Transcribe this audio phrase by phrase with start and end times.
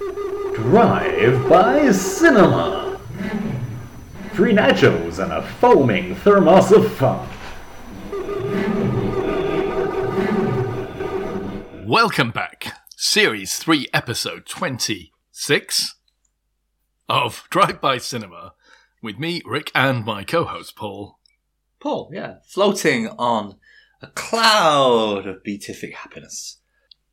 [0.00, 2.98] Drive by Cinema.
[4.32, 7.28] Free nachos and a foaming thermos of fun.
[11.86, 12.72] Welcome back.
[12.96, 15.96] Series 3, Episode 26
[17.10, 18.54] of Drive By Cinema
[19.02, 21.18] with me, Rick, and my co host, Paul.
[21.78, 23.56] Paul, yeah, floating on
[24.00, 26.59] a cloud of beatific happiness.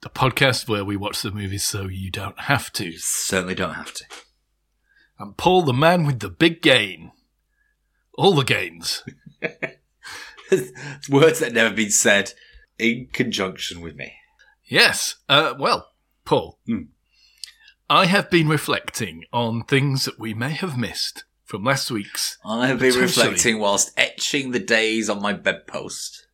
[0.01, 2.93] The podcast where we watch the movies so you don't have to.
[2.97, 4.05] Certainly don't have to.
[5.19, 7.11] I'm Paul, the man with the big gain.
[8.13, 9.03] All the gains.
[11.09, 12.33] Words that never been said
[12.77, 14.13] in conjunction with me.
[14.65, 15.15] Yes.
[15.27, 15.89] Uh, well,
[16.25, 16.83] Paul, Hmm.
[17.89, 22.37] I have been reflecting on things that we may have missed from last week's.
[22.45, 26.26] I have been reflecting whilst etching the days on my bedpost.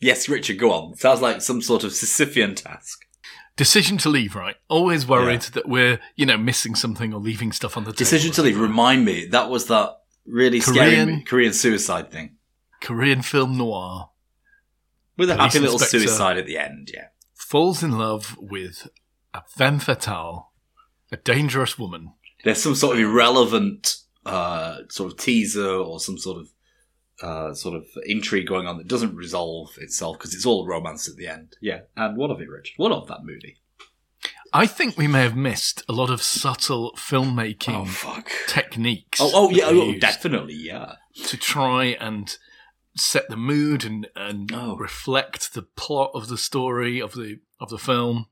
[0.00, 0.94] Yes, Richard, go on.
[0.96, 3.06] Sounds like some sort of Sisyphean task.
[3.56, 4.56] Decision to leave, right?
[4.68, 8.42] Always worried that we're, you know, missing something or leaving stuff on the Decision to
[8.42, 8.60] leave.
[8.60, 12.36] Remind me, that was that really Korean- scary Korean suicide thing.
[12.82, 14.10] Korean film noir
[15.16, 17.06] With a happy little suicide at the end, yeah.
[17.34, 18.88] falls in love with
[19.32, 20.52] a femme fatale,
[21.10, 22.12] a dangerous woman.
[22.44, 26.48] There's some sort of irrelevant uh, sort of teaser or some sort of
[27.22, 31.16] uh, sort of intrigue going on that doesn't resolve itself because it's all romance at
[31.16, 31.56] the end.
[31.60, 31.80] Yeah.
[31.96, 32.74] And what of it, Richard?
[32.76, 33.56] What of that movie?
[34.52, 38.30] I think we may have missed a lot of subtle filmmaking Oh fuck.
[38.48, 39.18] techniques.
[39.20, 40.94] Oh, oh yeah, oh, definitely, yeah.
[41.26, 42.36] To try and
[42.96, 44.76] set the mood and, and Oh.
[44.76, 48.26] reflect the plot of the story of the of the film.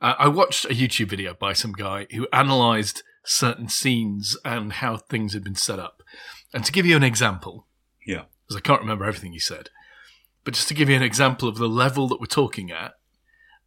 [0.00, 4.96] Uh, I watched a YouTube video by some guy who analysed certain scenes and how
[4.96, 6.02] things had been set up.
[6.52, 7.66] And to give you an example,
[8.06, 8.24] Yeah.
[8.46, 9.70] because I can't remember everything he said,
[10.44, 12.94] but just to give you an example of the level that we're talking at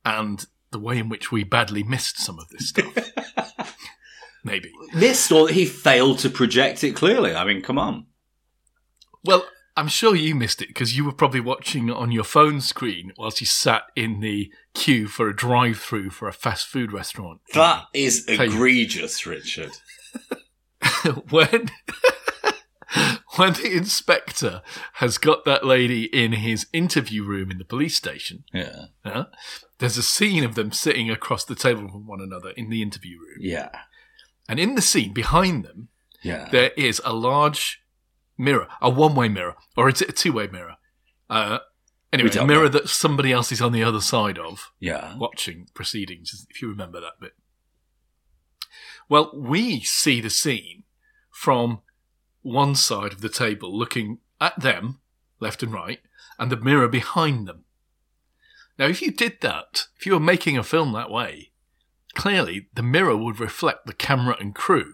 [0.06, 3.76] and the way in which we badly missed some of this stuff.
[4.44, 4.72] Maybe.
[4.94, 7.36] Missed or he failed to project it clearly.
[7.36, 8.06] I mean, come on.
[9.24, 13.12] Well, I'm sure you missed it because you were probably watching on your phone screen
[13.18, 17.42] whilst you sat in the queue for a drive-through for a fast food restaurant.
[17.54, 19.72] That is egregious, Richard.
[21.30, 21.70] when
[23.40, 24.62] when the inspector
[24.94, 28.86] has got that lady in his interview room in the police station, Yeah.
[29.80, 33.18] there's a scene of them sitting across the table from one another in the interview
[33.20, 33.70] room, Yeah.
[34.50, 35.90] and in the scene behind them
[36.24, 36.50] Yeah.
[36.52, 37.82] there is a large
[38.38, 40.76] mirror, a one-way mirror, or is it a two-way mirror?
[41.30, 41.60] Uh,
[42.14, 42.70] anyway, a mirror know.
[42.70, 45.16] that somebody else is on the other side of, yeah.
[45.18, 47.34] watching proceedings, if you remember that bit.
[49.10, 50.84] Well, we see the scene
[51.32, 51.82] from
[52.48, 55.00] one side of the table, looking at them,
[55.40, 56.00] left and right,
[56.40, 57.66] and the mirror behind them.
[58.78, 61.52] Now, if you did that, if you were making a film that way,
[62.14, 64.94] clearly the mirror would reflect the camera and crew.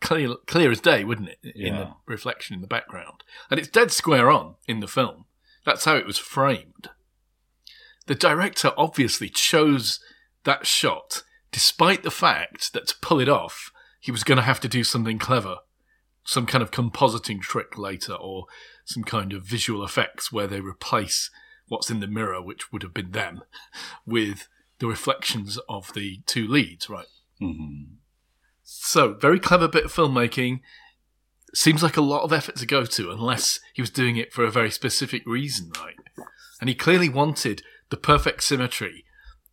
[0.00, 1.38] Clear, clear as day, wouldn't it?
[1.54, 3.24] In the reflection in the background.
[3.50, 5.24] And it's dead square on in the film.
[5.64, 6.90] That's how it was framed.
[8.06, 10.00] The director obviously chose
[10.44, 14.60] that shot despite the fact that to pull it off, he was going to have
[14.60, 15.56] to do something clever.
[16.28, 18.44] Some kind of compositing trick later, or
[18.84, 21.30] some kind of visual effects where they replace
[21.68, 23.40] what's in the mirror, which would have been them,
[24.06, 24.46] with
[24.78, 27.06] the reflections of the two leads, right?
[27.40, 27.96] Mhm.
[28.62, 30.60] So, very clever bit of filmmaking.
[31.54, 34.44] Seems like a lot of effort to go to, unless he was doing it for
[34.44, 35.96] a very specific reason, right?
[36.60, 39.06] And he clearly wanted the perfect symmetry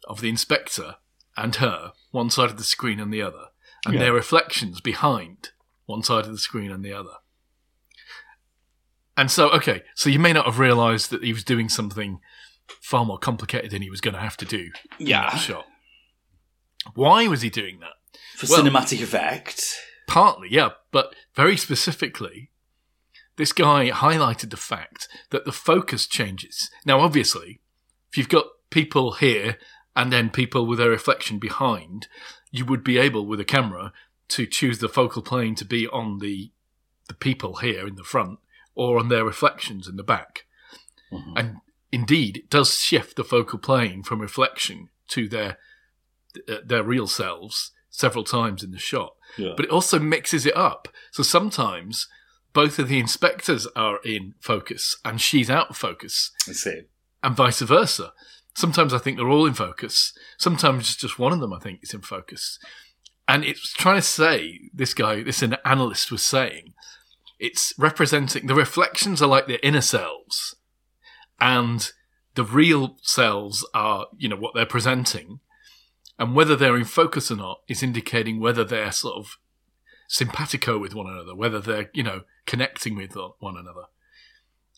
[0.09, 0.95] of the inspector
[1.37, 3.45] and her, one side of the screen and the other,
[3.85, 4.01] and Yeah.
[4.01, 5.51] their reflections behind
[5.85, 7.13] one side of the screen and the other.
[9.17, 12.19] And so, okay, so you may not have realised that he was doing something
[12.81, 14.69] far more complicated than he was going to have to do
[14.99, 15.29] in Yeah.
[15.29, 15.65] that shot.
[16.93, 17.93] Why was he doing that?
[18.35, 19.79] For Well- cinematic effect.
[20.07, 22.51] Partly, yeah, but very specifically,
[23.37, 26.69] this guy highlighted the fact that the focus changes.
[26.85, 27.59] Now, obviously,
[28.11, 29.57] if you've got people here
[29.95, 32.07] and then people with a reflection behind,
[32.51, 33.93] you would be able, with a camera,
[34.29, 36.51] to choose the focal plane to be on the
[37.07, 38.39] the people here in the front
[38.73, 40.45] or on their reflections in the back.
[41.11, 41.33] Mhm.
[41.37, 41.57] And
[41.91, 45.57] indeed, it does shift the focal plane from reflection to their
[46.49, 49.53] uh, their real selves several times in the shot Yeah.
[49.55, 50.89] but it also mixes it up.
[51.11, 52.07] So sometimes
[52.51, 56.81] both of the inspectors are in focus and she's out of focus, I see.
[57.23, 58.13] and vice versa.
[58.55, 60.11] Sometimes I think they're all in focus.
[60.37, 62.57] Sometimes just one of them I think is in focus.
[63.27, 66.73] And it's trying to say, this guy, this an analyst was saying,
[67.39, 70.55] it's representing the reflections are like the inner selves,
[71.39, 71.91] and
[72.35, 75.39] the real selves are, you know, what they're presenting.
[76.17, 79.37] And whether they're in focus or not is indicating whether they're sort of
[80.07, 83.87] simpatico with one another, whether they're, you know, connecting with one another.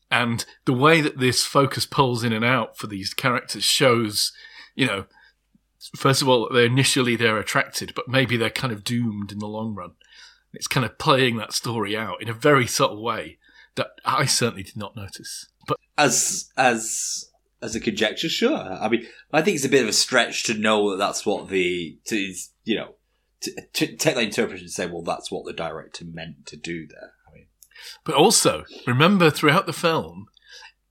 [0.09, 4.31] And the way that this focus pulls in and out for these characters shows,
[4.73, 5.05] you know,
[5.95, 9.47] first of all, they're initially they're attracted, but maybe they're kind of doomed in the
[9.47, 9.91] long run.
[10.53, 13.38] It's kind of playing that story out in a very subtle way
[13.75, 15.47] that I certainly did not notice.
[15.68, 17.29] But as as
[17.62, 18.57] as a conjecture, sure.
[18.57, 21.50] I mean, I think it's a bit of a stretch to know that that's what
[21.50, 22.33] the to
[22.63, 22.95] you know
[23.41, 26.88] to, to take that interpretation and say, well, that's what the director meant to do
[26.88, 27.13] there.
[27.30, 27.47] I mean,
[28.03, 30.27] but also remember throughout the film,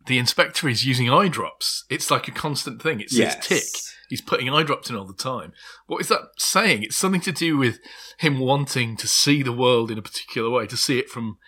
[0.06, 1.84] the inspector is using eye drops.
[1.90, 3.00] It's like a constant thing.
[3.00, 3.46] It's Yes.
[3.46, 3.64] tic.
[4.08, 5.52] He's putting eye drops in all the time.
[5.86, 6.84] What is that saying?
[6.84, 7.80] It's something to do with
[8.18, 11.38] him wanting to see the world in a particular way, to see it from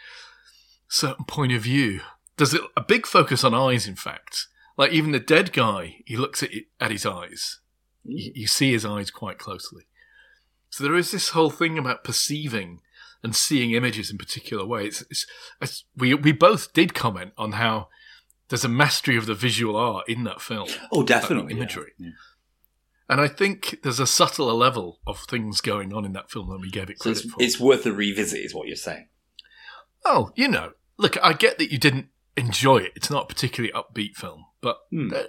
[0.88, 2.00] a certain point of view.
[2.36, 4.46] There's a a big focus on eyes, in fact.
[4.76, 7.60] Like even the dead guy, he looks at, it, at his eyes.
[8.04, 9.88] You, you see his eyes quite closely.
[10.70, 12.80] So there is this whole thing about perceiving
[13.22, 15.04] and seeing images in particular ways.
[15.10, 15.26] It's,
[15.60, 17.88] it's, we we both did comment on how
[18.48, 20.68] there's a mastery of the visual art in that film.
[20.92, 21.92] oh, definitely imagery.
[21.98, 22.10] Yeah.
[23.08, 26.60] And I think there's a subtler level of things going on in that film than
[26.60, 27.42] we gave it So credit it's, for.
[27.42, 29.08] it's worth a revisit, is what you're saying.
[30.04, 32.92] oh, you know, look, I get that you didn't enjoy it.
[32.96, 35.12] It's not a particularly upbeat film, but Hmm.
[35.14, 35.22] uh,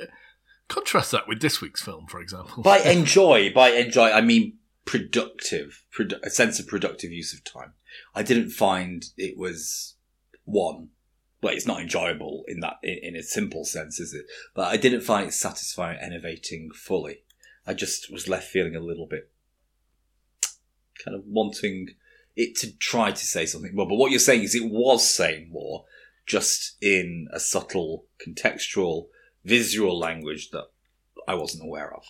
[0.67, 2.61] contrast that with this week's film, for example.
[2.63, 7.73] By enjoy, by enjoy, I mean productive, produ- a sense of productive use of time.
[8.13, 9.95] I didn't find it was
[10.45, 10.89] one.
[11.41, 14.25] Well, it's not enjoyable in that in, in a simple sense, is it?
[14.53, 17.19] But I didn't find it satisfying, innovating fully.
[17.69, 19.29] I just was left feeling a little bit
[21.05, 21.89] kind of wanting
[22.35, 23.87] it to try to say something more.
[23.87, 25.85] But what you're saying is it was saying more,
[26.25, 29.09] just in a subtle, contextual,
[29.45, 30.65] visual language that
[31.27, 32.03] I wasn't aware of.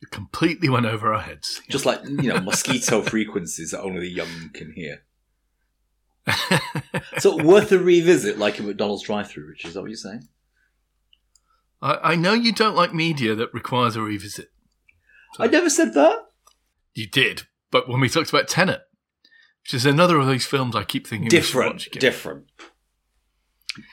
[0.00, 1.60] It completely went over our heads.
[1.68, 5.02] Just like, you know, mosquito frequencies that only the young can hear.
[7.18, 9.66] So worth a revisit, like a McDonald's drive-through, Rich.
[9.66, 10.28] Is that what you're saying?
[11.82, 14.50] I, I know you don't like media that requires a revisit.
[15.38, 16.18] I never said that.
[16.94, 18.82] You did, but when we talked about Tenet,
[19.62, 22.46] which is another of these films I keep thinking Different, different,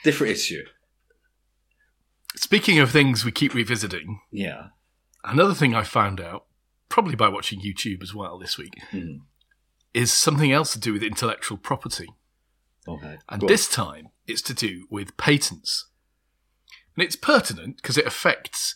[0.04, 0.64] different issue.
[2.36, 4.70] Speaking of things we keep revisiting, Yeah.
[5.24, 6.46] another thing I found out,
[6.90, 9.22] probably by watching YouTube as well this week, Mhm.
[9.94, 12.08] is something else to do with intellectual property.
[12.88, 13.18] Okay.
[13.30, 15.88] And this time it's to do with patents.
[16.96, 18.76] And it's pertinent because it affects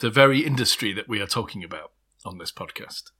[0.00, 1.92] the very industry that we are talking about
[2.24, 3.10] on this podcast.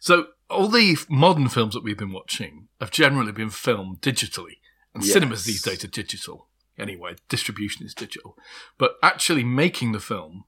[0.00, 4.58] So, all the modern films that we've been watching have generally been filmed digitally.
[4.94, 5.12] And Yes.
[5.12, 6.48] cinemas these days are digital.
[6.78, 8.36] Anyway, distribution is digital.
[8.78, 10.44] But actually making the film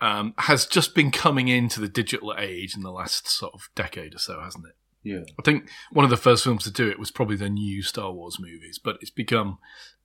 [0.00, 4.14] um, has just been coming into the digital age in the last sort of decade
[4.14, 4.76] or so, hasn't it?
[5.02, 5.22] Yeah.
[5.38, 8.12] I think one of the first films to do it was probably the new Star
[8.12, 9.58] Wars movies, but it's become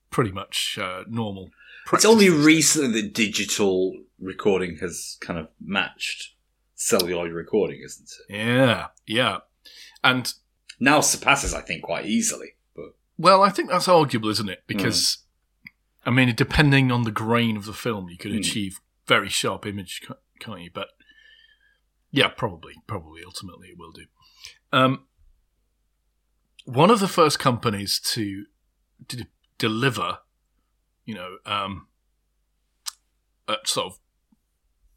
[0.09, 1.50] pretty much uh, normal.
[1.91, 3.94] It's only recently that digital
[4.24, 6.34] recording has kind of matched
[6.75, 8.36] celluloid recording, isn't it?
[8.36, 9.40] Yeah, yeah.
[10.04, 10.34] And,
[10.80, 12.56] Now surpasses, I think, quite easily.
[12.75, 14.64] But well, I think that's arguable, isn't it?
[14.68, 15.20] Because,
[16.06, 18.40] I mean, depending on the grain of the film, you could Mm.
[18.40, 20.02] achieve very sharp image,
[20.40, 20.72] can't you?
[20.74, 20.90] But,
[22.12, 24.06] yeah, probably, probably, ultimately it will do.
[24.72, 25.06] Um,
[26.66, 28.45] one of the first companies to,
[29.09, 29.26] to
[29.57, 30.19] deliver,
[31.06, 31.88] you know, um,
[33.66, 34.00] sort of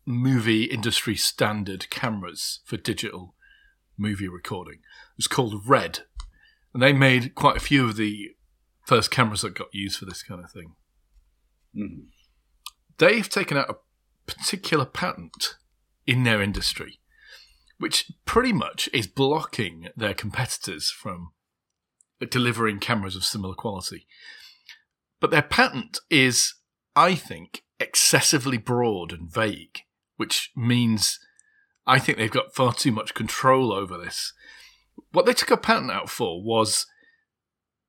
[0.07, 3.35] movie industry standard cameras for digital
[3.99, 6.01] movie recording It was called Red,
[6.73, 8.37] and they made quite a few of the
[8.87, 10.77] first cameras that got used for this kind of thing.
[11.75, 12.07] mhm.
[12.99, 13.77] They've taken out a
[14.27, 15.57] particular patent
[16.07, 17.01] in their industry,
[17.79, 21.33] which pretty much is blocking their competitors from
[22.31, 24.07] delivering cameras of similar quality.
[25.21, 26.55] But their patent is,
[26.95, 29.81] I think, excessively broad and vague,
[30.17, 31.19] which means
[31.87, 34.33] I think they've got far too much control over this.
[35.13, 36.87] What they took a patent out for was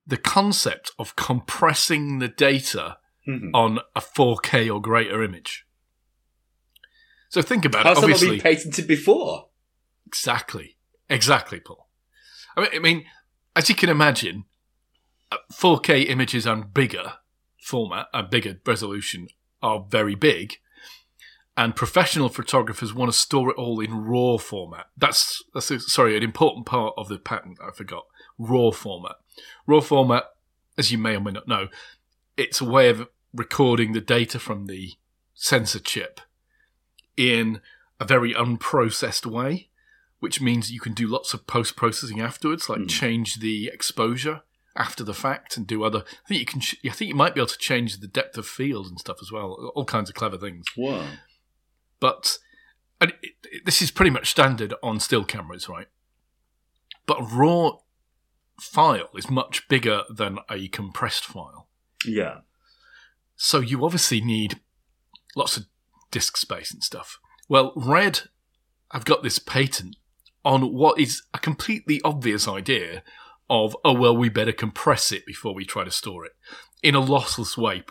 [0.05, 3.49] the concept of compressing the data Mhm.
[3.53, 5.65] on a 4K or greater image.
[7.29, 8.01] So think about How's it.
[8.01, 9.49] not Obviously, been patented before?
[10.05, 10.77] exactly,
[11.09, 11.89] exactly, Paul.
[12.55, 13.05] I mean, I mean,
[13.55, 14.45] as you can imagine,
[15.31, 17.15] uh, 4K images and bigger
[17.61, 19.27] format and bigger resolution
[19.61, 20.55] are very big,
[21.57, 24.85] and professional photographers want to store it all in RAW format.
[24.95, 27.57] That's that's a, sorry, an important part of the patent.
[27.61, 28.05] I forgot
[28.37, 29.15] RAW format.
[29.65, 30.25] RAW format,
[30.77, 31.67] as you may or may not know,
[32.37, 34.93] it's a way of recording the data from the
[35.33, 36.21] sensor chip
[37.17, 37.59] in
[37.99, 39.69] a very unprocessed way,
[40.19, 42.89] which means you can do lots of post processing afterwards, like Mm.
[42.89, 44.41] change the exposure
[44.75, 46.03] after the fact and do other.
[46.25, 46.61] I think you can.
[46.85, 49.31] I think you might be able to change the depth of field and stuff as
[49.31, 49.71] well.
[49.75, 50.67] All kinds of clever things.
[50.77, 51.07] Wow.
[51.99, 52.37] But
[53.01, 55.87] and it, it- this is pretty much standard on still cameras, right?
[57.05, 57.71] But a raw
[58.59, 61.67] file is much bigger than a compressed file.
[62.05, 62.39] Yeah.
[63.35, 64.59] So you obviously need
[65.35, 65.65] lots of
[66.11, 67.19] disk space and stuff.
[67.47, 68.21] Well, Red
[68.91, 69.97] I've got this patent
[70.45, 73.03] on what is a completely obvious idea
[73.49, 76.33] of, oh, well, we better compress it before we try to store it
[76.81, 77.83] in a lossless way,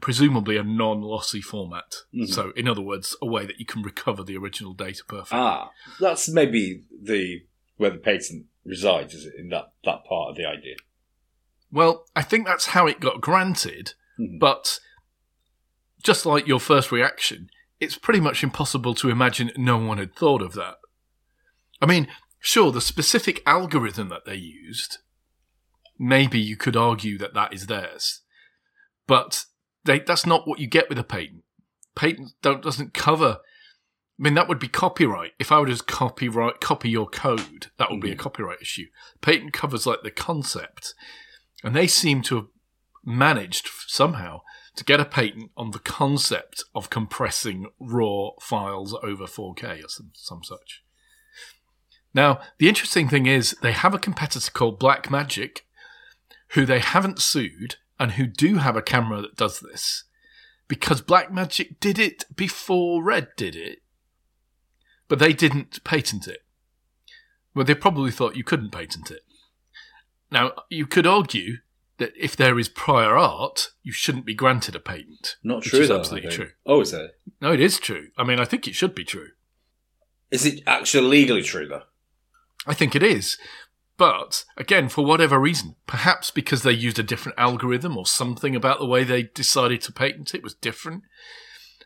[0.00, 1.94] presumably a non lossy format.
[2.14, 2.28] Mhm.
[2.28, 5.38] So, in other words, a way that you can recover the original data perfectly.
[5.38, 7.42] Ah, that's maybe the
[7.76, 10.76] where the patent resides, is it in that that part of the idea?
[11.70, 14.38] Well, I think that's how it got granted, Mhm.
[14.40, 14.80] but
[16.02, 17.50] just like your first reaction,
[17.80, 20.78] it's pretty much impossible to imagine no one had thought of that.
[21.80, 22.08] I mean,
[22.40, 24.98] sure, the specific algorithm that they used,
[25.98, 28.22] maybe you could argue that that is theirs,
[29.06, 29.44] but
[29.84, 31.44] they, that's not what you get with a patent.
[31.94, 33.38] Patent don't, doesn't cover.
[34.18, 35.32] I mean, that would be copyright.
[35.38, 38.18] If I were to just copyright copy your code, that would be a mm.
[38.18, 38.86] copyright issue.
[39.20, 40.94] Patent covers like the concept,
[41.62, 42.46] and they seem to have
[43.04, 44.40] managed somehow
[44.76, 50.10] to get a patent on the concept of compressing raw files over 4K or some,
[50.14, 50.82] some such.
[52.14, 55.60] Now, the interesting thing is they have a competitor called Blackmagic,
[56.50, 60.04] who they haven't sued and who do have a camera that does this
[60.68, 63.80] because Blackmagic did it before Red did it,
[65.08, 66.40] but they didn't patent it.
[67.54, 69.22] Well, they probably thought you couldn't patent it.
[70.30, 71.56] Now, you could argue
[71.96, 75.36] that if there is prior art, you shouldn't be granted a patent.
[75.42, 75.80] Not true.
[75.80, 76.50] is though, absolutely true.
[76.64, 77.18] Oh, is it?
[77.40, 78.08] No, it is true.
[78.16, 79.30] I mean, I think it should be true.
[80.30, 81.84] Is it actually legally true though?
[82.66, 83.38] I think it is.
[83.98, 88.78] But again, for whatever reason, perhaps because they used a different algorithm or something about
[88.78, 91.02] the way they decided to patent it was different,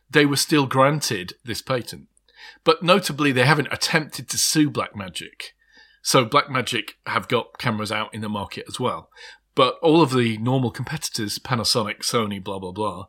[0.08, 2.08] they were still granted this patent.
[2.64, 5.52] But notably, they haven't attempted to sue Blackmagic.
[6.02, 9.08] So Blackmagic have got cameras out in the market as well.
[9.54, 13.06] But all of the normal competitors, Panasonic, Sony, blah, blah, blah,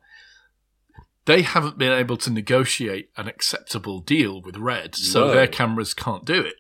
[1.25, 6.25] they haven't been able to negotiate an acceptable deal with Red, so their cameras can't
[6.25, 6.55] do it.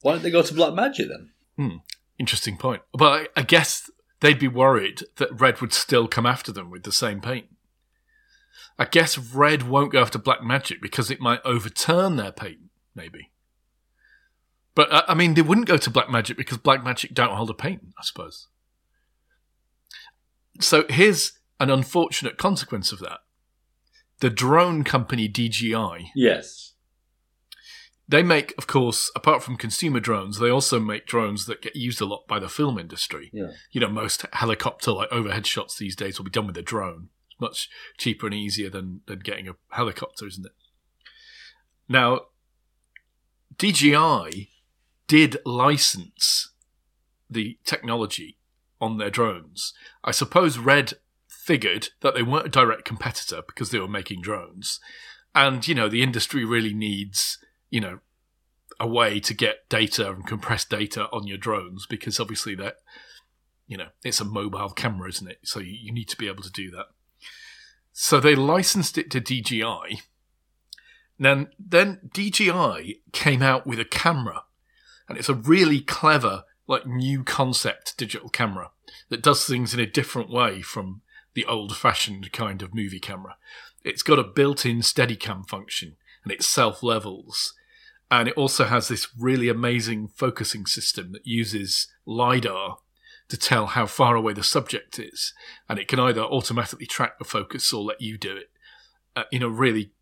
[0.00, 1.08] Why don't they go to Blackmagic
[1.56, 1.82] then?
[2.18, 2.82] Interesting point.
[2.92, 3.90] But I, I guess
[4.20, 7.46] they'd be worried that Red would still come after them with the same paint.
[8.78, 13.30] I guess Red won't go after Blackmagic because it might overturn their patent, maybe.
[14.74, 17.94] But uh, I mean, they wouldn't go to Blackmagic because Blackmagic don't hold a patent,
[17.98, 18.48] I suppose.
[20.60, 23.20] So here's an unfortunate consequence of that.
[24.20, 26.71] The drone company DJI Yes.
[28.08, 32.00] They make, of course, apart from consumer drones, they also make drones that get used
[32.00, 33.30] a lot by the film industry.
[33.32, 33.52] Yeah.
[33.70, 37.08] You know, most helicopter, like overhead shots these days, will be done with a drone.
[37.28, 37.68] It's much
[37.98, 40.52] cheaper and easier than, than getting a helicopter, isn't it?
[41.88, 42.22] Now,
[43.56, 44.50] DJI
[45.06, 46.52] did license
[47.30, 48.38] the technology
[48.80, 49.72] on their drones.
[50.02, 50.94] I suppose Red
[51.28, 54.80] figured that they weren't a direct competitor because they were making drones.
[55.34, 57.38] And, you know, the industry really needs,
[57.72, 57.98] you know,
[58.78, 62.76] a way to get data and compress data on your drones because obviously that,
[63.66, 65.38] you know, it's a mobile camera, isn't it?
[65.42, 66.86] So you, need to be able to do that.
[67.90, 70.02] So they licensed it to DJI.
[71.18, 74.44] Then, then DJI came out with a camera,
[75.08, 78.70] and it's a really clever, like new concept digital camera
[79.08, 81.00] that does things in a different way from
[81.34, 83.36] the old fashioned kind of movie camera.
[83.82, 87.54] It's got a built in Steadicam function and it self levels.
[88.12, 92.76] And it also has this really amazing focusing system that uses LiDAR
[93.28, 95.32] to tell how far away the subject is.
[95.66, 98.50] And it can either automatically track the focus or let you do it
[99.16, 99.92] uh, in a really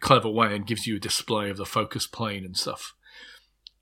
[0.00, 2.92] clever way and gives you a display of the focus plane and stuff.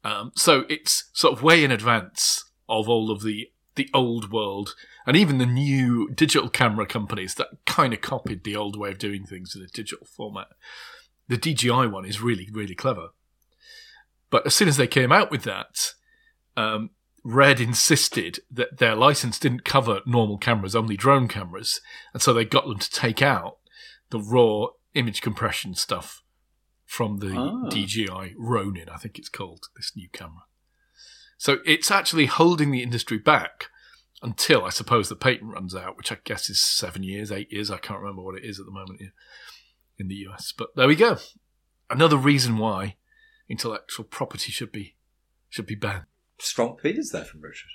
[0.04, 4.76] Um, so it's sort of way in advance of all of the the old world
[5.04, 8.98] and even the new digital camera companies that kind of copied the old way of
[8.98, 10.46] doing things in a digital format.
[11.26, 13.08] The DJI one is really, really clever.
[14.34, 15.92] But as soon as they came out with that,
[16.56, 16.90] um,
[17.22, 21.80] Red insisted that their license didn't cover normal cameras, only drone cameras.
[22.12, 23.58] And so they got them to take out
[24.10, 26.24] the raw image compression stuff
[26.84, 27.68] from the Ah.
[27.68, 30.42] DJI Ronin, I think it's called, this new camera.
[31.38, 33.66] So it's actually holding the industry back
[34.20, 37.70] until I suppose the patent runs out, which I guess is seven years, eight years.
[37.70, 39.12] I can't remember what it is at the moment in,
[39.96, 40.52] in the US.
[40.58, 41.18] But there we go.
[41.88, 42.96] another reason why
[43.48, 44.94] intellectual property should be
[45.48, 46.04] should be banned.
[46.38, 47.70] Strong opinions there from Richard.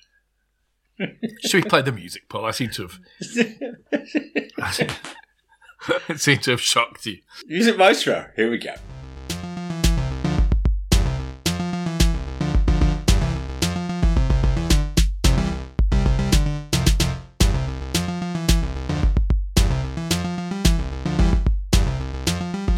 [1.46, 2.44] Should we play the music, Paul?
[2.44, 3.00] I seem to have
[6.10, 7.20] it seemed to have shocked you.
[7.48, 8.74] Music Maestro, here we go.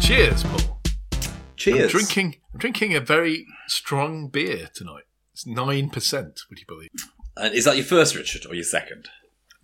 [0.00, 0.61] Cheers, Paul.
[1.62, 1.94] Cheers.
[1.94, 5.04] I'm drinking I'm drinking a very strong beer tonight.
[5.32, 6.90] It's nine percent, would you believe?
[7.36, 9.08] And is that your first, Richard, or your second?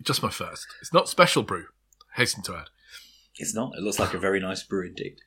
[0.01, 0.65] Just my first.
[0.79, 1.65] It's not special brew,
[2.15, 2.69] hasten to add.
[3.35, 3.73] It's not.
[3.75, 5.17] It looks like a very nice brew indeed.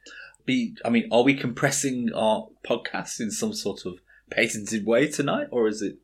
[0.47, 3.99] Be, I mean, are we compressing our podcast in some sort of
[4.31, 5.99] patented way tonight, or is it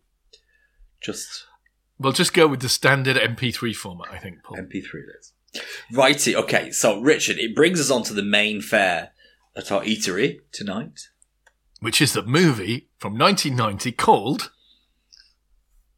[1.00, 1.46] just
[1.98, 4.58] We'll just go with the standard MP3 format, I think, Paul.
[4.58, 5.32] MP3 lids?
[5.90, 6.36] Righty.
[6.36, 6.70] Okay.
[6.72, 9.12] So, Richard, it brings us on to the main fare
[9.58, 11.08] at our eatery tonight.
[11.80, 14.50] which is the movie from 1990 called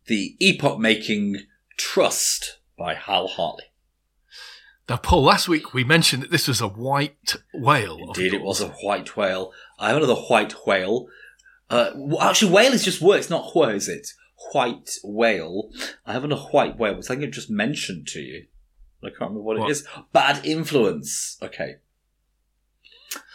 [0.07, 1.37] The epoch-making
[1.76, 3.64] Trust by Hal Hartley.
[4.88, 7.99] Now, Paul, last week we mentioned that this was a white whale.
[8.09, 9.52] Indeed, it was a white whale.
[9.79, 11.07] I have another white whale.
[11.69, 11.90] Uh,
[12.21, 13.19] actually, whale is just word.
[13.19, 14.09] It's not whale, is it?
[14.52, 15.71] White whale.
[16.05, 18.47] I have another white whale, which I think I just mentioned to you.
[19.02, 19.69] I can't remember what, What?
[19.69, 19.87] it is.
[20.12, 21.38] Bad influence.
[21.40, 21.76] Okay.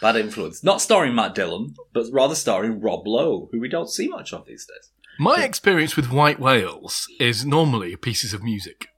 [0.00, 0.64] Bad influence.
[0.64, 4.46] Not starring Matt Dillon, but rather starring Rob Lowe, who we don't see much of
[4.46, 4.90] these days.
[5.18, 8.88] My experience with white whales is normally pieces of music.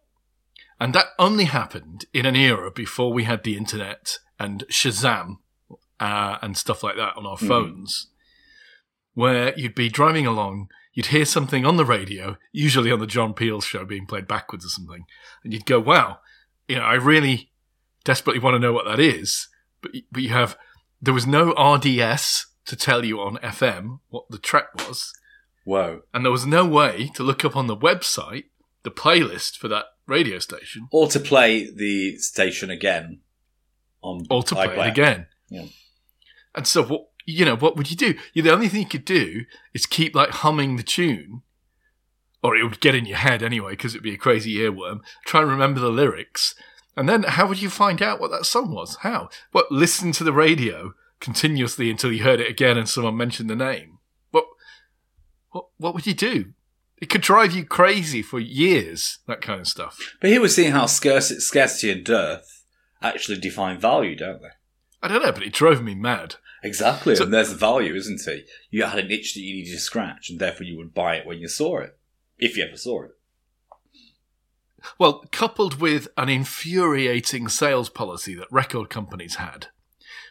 [0.80, 5.36] And that only happened in an era before we had the internet and Shazam
[5.98, 8.08] uh, and stuff like that on our phones,
[9.14, 13.34] where you'd be driving along, you'd hear something on the radio, usually on the John
[13.34, 15.04] Peel show being played backwards or something,
[15.42, 16.18] and you'd go, wow,
[16.68, 17.50] you know, I really
[18.04, 19.48] desperately want to know what that is.
[19.82, 20.56] But, but you have,
[21.00, 25.12] there was no RDS to tell you on FM what the track was
[25.64, 26.02] Whoa.
[26.12, 28.44] and there was no way to look up on the website
[28.82, 33.20] the playlist for that radio station Or to play the station again
[34.02, 35.26] on or to play it again.
[35.48, 35.66] Yeah.
[36.54, 38.14] And so, what you know, what would you do?
[38.32, 39.44] You, the only thing you could do
[39.74, 41.42] is keep like humming the tune,
[42.42, 45.00] or it would get in your head anyway because it'd be a crazy earworm.
[45.26, 46.54] Try and remember the lyrics,
[46.96, 48.96] and then how would you find out what that song was?
[49.02, 49.28] How?
[49.52, 49.70] What?
[49.70, 53.98] Listen to the radio continuously until you heard it again and someone mentioned the name.
[54.30, 54.46] What?
[55.50, 55.66] What?
[55.78, 56.52] What would you do?
[57.00, 59.18] It could drive you crazy for years.
[59.28, 60.16] That kind of stuff.
[60.20, 62.64] But here we're seeing how scarce, scarcity and dearth
[63.00, 64.48] actually define value, don't they?
[65.00, 66.34] I don't know, but it drove me mad.
[66.64, 68.48] Exactly, So- and there's the value, isn't it?
[68.70, 71.24] You had an itch that you needed to scratch, and therefore you would buy it
[71.24, 71.96] when you saw it,
[72.36, 73.12] if you ever saw it.
[74.98, 79.68] Well, coupled with an infuriating sales policy that record companies had,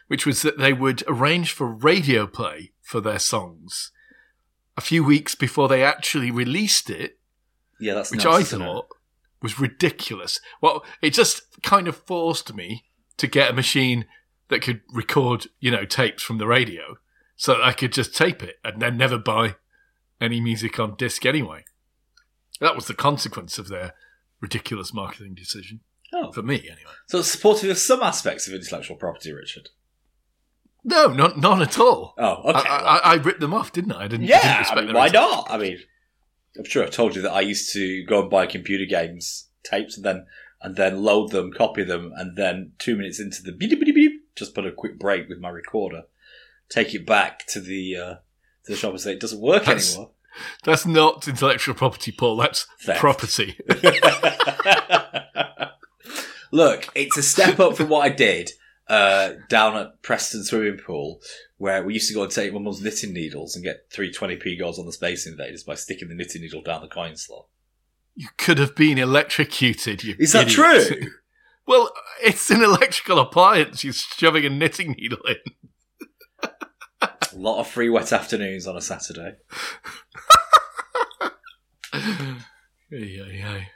[0.08, 3.92] which was that they would arrange for radio play for their songs
[4.76, 7.18] a few weeks before they actually released it,
[7.80, 8.86] Yeah, that's which nuts, I thought
[9.42, 10.40] was ridiculous.
[10.60, 12.84] Well, it just kind of forced me
[13.16, 14.06] to get a machine
[14.48, 16.96] that could record, you know, tapes from the radio
[17.36, 19.56] so that I could just tape it and then never buy
[20.20, 21.64] any music on disc anyway.
[22.60, 23.94] That was the consequence of their
[24.40, 25.80] ridiculous marketing decision.
[26.12, 26.92] Oh, For me, anyway.
[27.06, 29.68] so it's supportive of some aspects of intellectual property, Richard.
[30.84, 32.14] No, not none at all.
[32.16, 32.68] Oh, okay.
[32.68, 34.04] I, I, I ripped them off, didn't I?
[34.04, 35.20] I didn't, didn't yeah, respect I mean, why reason.
[35.20, 35.50] not?
[35.50, 35.78] I mean,
[36.56, 39.96] I'm sure I've told you that I used to go and buy computer games tapes
[39.96, 40.26] and then
[40.62, 43.94] and then load them, copy them, and then two minutes into the beep, beep, beep,
[43.94, 46.04] beep, just put a quick break with my recorder,
[46.68, 48.14] take it back to the uh,
[48.64, 50.12] to the shop and say it doesn't work That's- anymore.
[50.64, 52.36] That's not intellectual property, Paul.
[52.36, 53.00] That's Theft.
[53.00, 53.58] property.
[56.50, 58.50] Look, it's a step up from what I did
[58.88, 61.20] uh, down at Preston swimming pool,
[61.58, 64.78] where we used to go and take my mum's knitting needles and get 320p goals
[64.78, 67.46] on the Space Invaders by sticking the knitting needle down the coin slot.
[68.14, 70.02] You could have been electrocuted.
[70.04, 70.88] You Is that idiot.
[70.88, 71.08] true?
[71.68, 71.90] Well,
[72.22, 73.84] it's an electrical appliance.
[73.84, 75.36] You're shoving a knitting needle in.
[77.38, 79.36] A lot of free wet afternoons on a Saturday.
[81.92, 82.40] Ay,
[82.92, 83.68] ay, ay.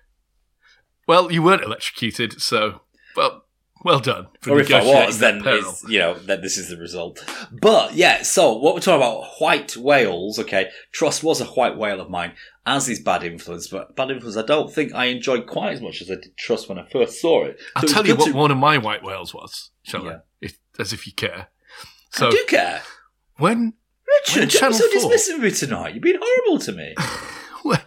[1.07, 2.81] Well, you weren't electrocuted, so
[3.15, 3.45] well,
[3.85, 4.27] well done.
[4.41, 5.43] for or if I was, then
[5.89, 7.25] you know, then this is the result.
[7.53, 10.39] But yeah, so what we're talking about, white whales.
[10.41, 12.33] Okay, Trust was a white whale of mine,
[12.67, 13.69] as is Bad Influence.
[13.69, 16.69] But Bad Influence, I don't think I enjoyed quite as much as I did Trust
[16.69, 17.61] when I first saw it.
[17.77, 20.11] I'll So it's tell you what to- one of my white whales was, shall Yeah.
[20.11, 20.17] I?
[20.41, 21.49] If, as if you care.
[22.11, 22.83] So, I do care.
[23.43, 23.75] When
[24.27, 25.95] Richard, When Channel so 4 dismissive of me tonight.
[25.95, 26.95] You've been horrible to me.
[27.63, 27.81] when-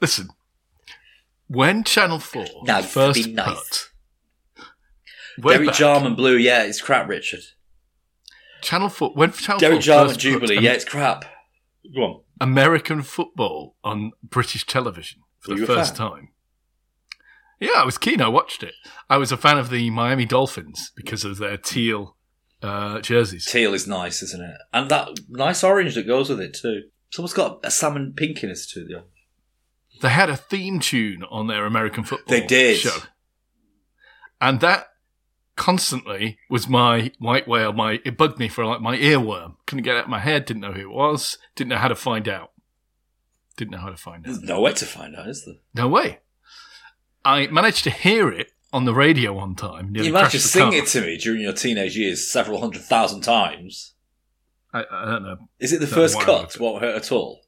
[0.00, 0.28] listen,
[1.48, 3.90] when Channel Four Nice, first nice.
[5.40, 7.40] put Derek back- Jarman Blue, yeah, it's crap, Richard.
[8.62, 10.58] Channel Four when Channel Derek Four Jarman first put Jubilee.
[10.60, 11.24] Yeah, it's crap.
[11.94, 12.20] Go on.
[12.40, 16.30] American football on British television for Were the first time.
[17.60, 18.20] Yeah, I was keen.
[18.20, 18.74] I watched it.
[19.08, 22.15] I was a fan of the Miami Dolphins because of their teal
[22.66, 23.46] uh, jerseys.
[23.46, 24.56] Teal is nice, isn't it?
[24.72, 26.82] And that nice orange that goes with it too.
[27.10, 28.86] Someone's got a salmon pinkiness to it.
[28.90, 29.00] Yeah.
[30.02, 32.78] They had a theme tune on their American football They did.
[32.78, 32.98] show.
[34.40, 34.88] And that
[35.56, 37.72] constantly was my white whale.
[37.72, 39.54] My it bugged me for like my earworm.
[39.66, 40.44] Couldn't get it out of my head.
[40.44, 41.38] Didn't know who it was.
[41.54, 42.50] Didn't know how to find out.
[43.56, 44.24] Didn't know how to find out.
[44.26, 45.54] There's no way to find out, is there?
[45.74, 46.18] No way.
[47.24, 49.94] I managed to hear it on the radio one time.
[49.94, 50.74] You managed to sing car.
[50.74, 53.94] it to me during your teenage years several hundred thousand times.
[54.72, 55.36] I, I don't know.
[55.58, 56.58] Is it the first cut?
[56.58, 57.42] Won't hurt at all.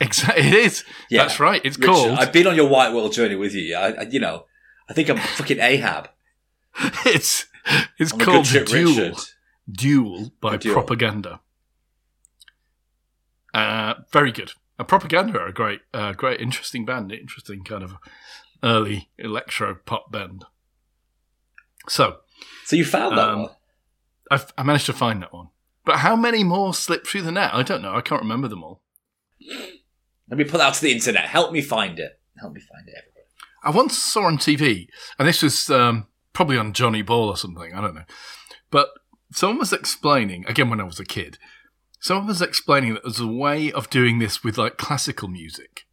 [0.00, 0.84] Exactly, it is.
[1.10, 1.22] Yeah.
[1.22, 1.60] That's right.
[1.64, 2.18] It's Richard, called.
[2.18, 3.74] I've been on your white whale journey with you.
[3.74, 4.44] I, I, you know,
[4.88, 6.08] I think I'm fucking Ahab.
[7.04, 7.46] it's
[7.98, 8.64] it's I'm called Duel.
[8.64, 9.16] Richard.
[9.70, 10.74] Duel by Duel.
[10.74, 11.40] Propaganda.
[13.52, 14.52] Uh, very good.
[14.78, 17.10] And Propaganda are a great, uh, great, interesting band.
[17.10, 17.96] Interesting kind of
[18.62, 20.44] early electro pop band.
[21.88, 22.18] So
[22.64, 23.50] So you found that Um, one.
[24.30, 25.48] I've, I managed to find that one.
[25.84, 27.54] But how many more slipped through the net?
[27.54, 27.94] I don't know.
[27.94, 28.82] I can't remember them all.
[30.28, 31.24] Let me put that out to the internet.
[31.24, 32.20] Help me find it.
[32.38, 33.24] Help me find it, everybody.
[33.64, 37.72] I once saw on TV, and this was um, probably on Johnny Ball or something,
[37.74, 38.04] I don't know.
[38.70, 38.88] But
[39.32, 41.38] someone was explaining, again when I was a kid,
[42.00, 45.86] someone was explaining that there's a way of doing this with like classical music.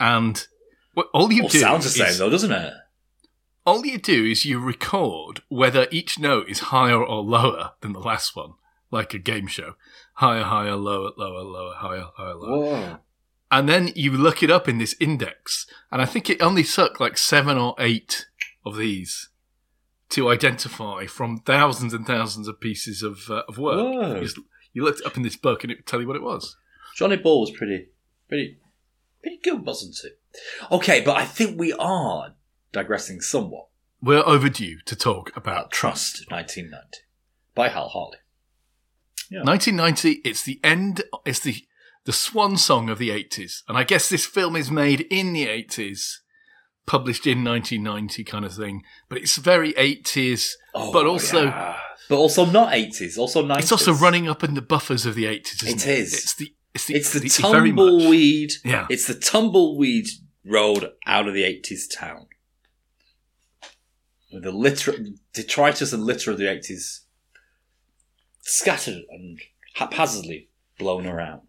[0.00, 0.46] And
[0.94, 2.72] what, all you All do sounds the same is, though, doesn't it?
[3.64, 8.00] all you do is you record whether each note is higher or lower than the
[8.00, 8.54] last one,
[8.90, 9.74] like a game show.
[10.14, 12.58] Higher, higher, lower, lower, lower, higher, higher, lower.
[12.64, 12.98] Whoa.
[13.50, 16.98] And then you look it up in this index, and I think it only took
[17.00, 18.26] like seven or eight
[18.64, 19.28] of these
[20.10, 23.76] to identify from thousands and thousands of pieces of, uh, of work.
[23.76, 24.14] Whoa.
[24.16, 24.38] You, just-
[24.72, 26.56] you looked it up in this book, and it would tell you what it was.
[26.96, 27.88] Johnny Ball was pretty,
[28.28, 28.58] pretty,
[29.22, 30.18] pretty good, wasn't it?
[30.70, 32.34] Okay, but I think we are
[32.72, 33.66] digressing somewhat.
[34.00, 36.98] We're overdue to talk about About Trust, 1990,
[37.54, 38.18] by Hal Hartley.
[39.30, 40.20] 1990.
[40.28, 41.02] It's the end.
[41.24, 41.64] It's the
[42.04, 45.46] the swan song of the 80s, and I guess this film is made in the
[45.46, 46.16] 80s,
[46.84, 48.82] published in 1990, kind of thing.
[49.08, 51.76] But it's very 80s, but also Oh, yeah.
[52.08, 53.58] but also not 80s, also 90s.
[53.60, 55.98] It's also running up in the buffers of the 80s, isn't It it?
[56.00, 56.12] is.
[56.14, 58.50] It's the it's the, It's the, very much- tumbleweed.
[58.64, 58.86] Yeah.
[58.90, 60.06] It's the tumbleweed
[60.44, 62.26] road out of the 80s town.
[64.32, 64.94] With the litter,
[65.32, 67.00] detritus and litter of the 80s
[68.40, 69.40] scattered and
[69.74, 71.42] haphazardly blown around.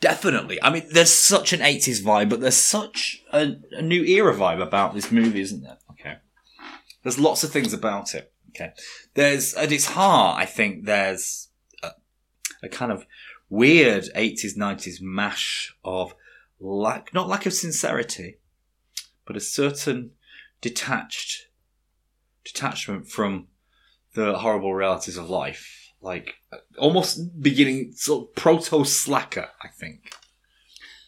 [0.00, 0.62] Definitely.
[0.62, 4.62] I mean, there's such an 80s vibe, but there's such a, a new era vibe
[4.62, 5.78] about this movie, isn't there?
[5.92, 6.16] Okay.
[7.02, 8.32] There's lots of things about it.
[8.50, 8.72] Okay.
[9.14, 11.48] There's, at its heart, I think there's
[11.82, 11.90] a,
[12.62, 13.06] a kind of
[13.48, 16.14] weird 80s, 90s mash of
[16.60, 18.38] lack, not lack of sincerity,
[19.26, 20.12] but a certain
[20.60, 21.46] detached,
[22.44, 23.48] detachment from
[24.14, 25.92] the horrible realities of life.
[26.00, 26.34] Like,
[26.78, 30.12] almost beginning sort of proto slacker, I think.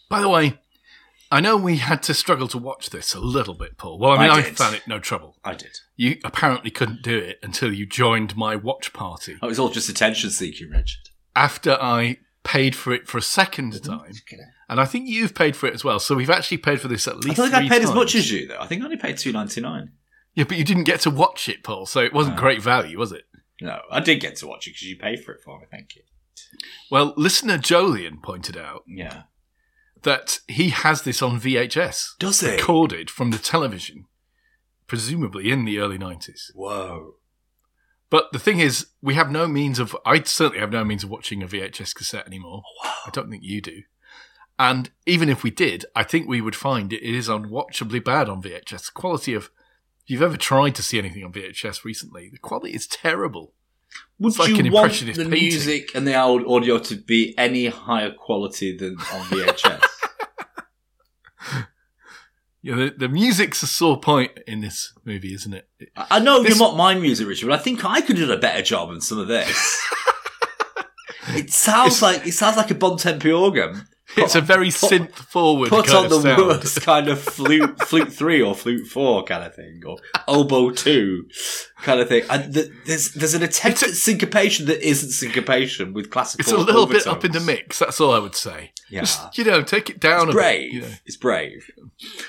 [0.08, 0.58] By the way,
[1.30, 3.98] I know we had to struggle to watch this a little bit, Paul.
[3.98, 5.36] Well, I mean, I I, found it no trouble.
[5.44, 5.76] I did.
[5.94, 9.68] You apparently couldn't do it until you joined my watch party Oh, It was all
[9.68, 11.10] just attention seeking, Richard.
[11.36, 14.12] after I paid for it for a second time,
[14.68, 15.98] and I think you've paid for it as well.
[15.98, 17.38] So we've actually paid for this at least.
[17.38, 18.58] I think I paid as much as you, though.
[18.60, 19.92] I think I only paid two ninety nine.
[20.34, 21.86] Yeah, but you didn't get to watch it, Paul.
[21.86, 22.40] So it wasn't No.
[22.42, 23.24] great value, was it?
[23.60, 25.66] No, I did get to watch it because you paid for it for me.
[25.70, 26.02] Thank you.
[26.90, 29.22] Well, listener Jolien pointed out Yeah.
[30.02, 32.14] that he has this on VHS.
[32.20, 32.50] Does he?
[32.52, 34.04] recorded from the television,
[34.86, 36.52] presumably in the early 90s.
[36.54, 37.14] Whoa.
[38.10, 41.10] But the thing is, we have no means of, I certainly have no means of
[41.10, 42.62] watching a VHS cassette anymore.
[42.84, 43.82] Oh, I don't think you do.
[44.58, 48.42] And even if we did, I think we would find it is unwatchably bad on
[48.42, 48.86] VHS.
[48.86, 49.44] The quality of,
[50.04, 53.52] if you've ever tried to see anything on VHS recently, the quality is terrible.
[54.18, 55.40] Would It's like you an want impressionist the painting.
[55.48, 59.82] music and the au- audio to be any higher quality than on VHS?
[62.64, 65.68] Know, the, the music's a sore point in this movie, isn't it?
[65.96, 68.36] I know This- you're not my music, Richard, but I think I could have done
[68.36, 69.80] a better job than some of this.
[71.28, 73.86] it sounds It's- like it sounds like a Bontempi organ.
[74.18, 76.46] It's a very synth forward Put kind on the sound.
[76.46, 81.28] worst kind of flute, flute three or flute four kind of thing, or oboe two
[81.82, 82.24] kind of thing.
[82.30, 86.40] And th- there's there's an attempt at syncopation that isn't syncopation with classical.
[86.42, 87.78] It's a little bit up in the mix.
[87.78, 88.72] That's all I would say.
[88.90, 89.00] Yeah.
[89.00, 90.72] Just, you know, take it down It's a brave.
[90.72, 90.74] bit.
[90.74, 90.94] You know.
[91.06, 91.70] It's brave.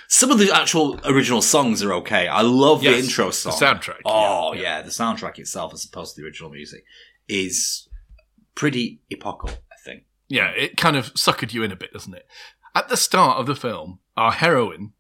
[0.07, 2.27] Some of the actual original songs are okay.
[2.27, 3.53] I love the Yes, intro the song.
[3.53, 4.81] soundtrack, Oh yeah, yeah, yeah.
[4.81, 6.83] the soundtrack itself, as opposed to the original music,
[7.27, 7.87] is
[8.55, 9.51] pretty epochal.
[10.29, 12.25] Yeah, it kind of suckered you in a bit, doesn't it?
[12.75, 14.93] At the start of the film, our heroine,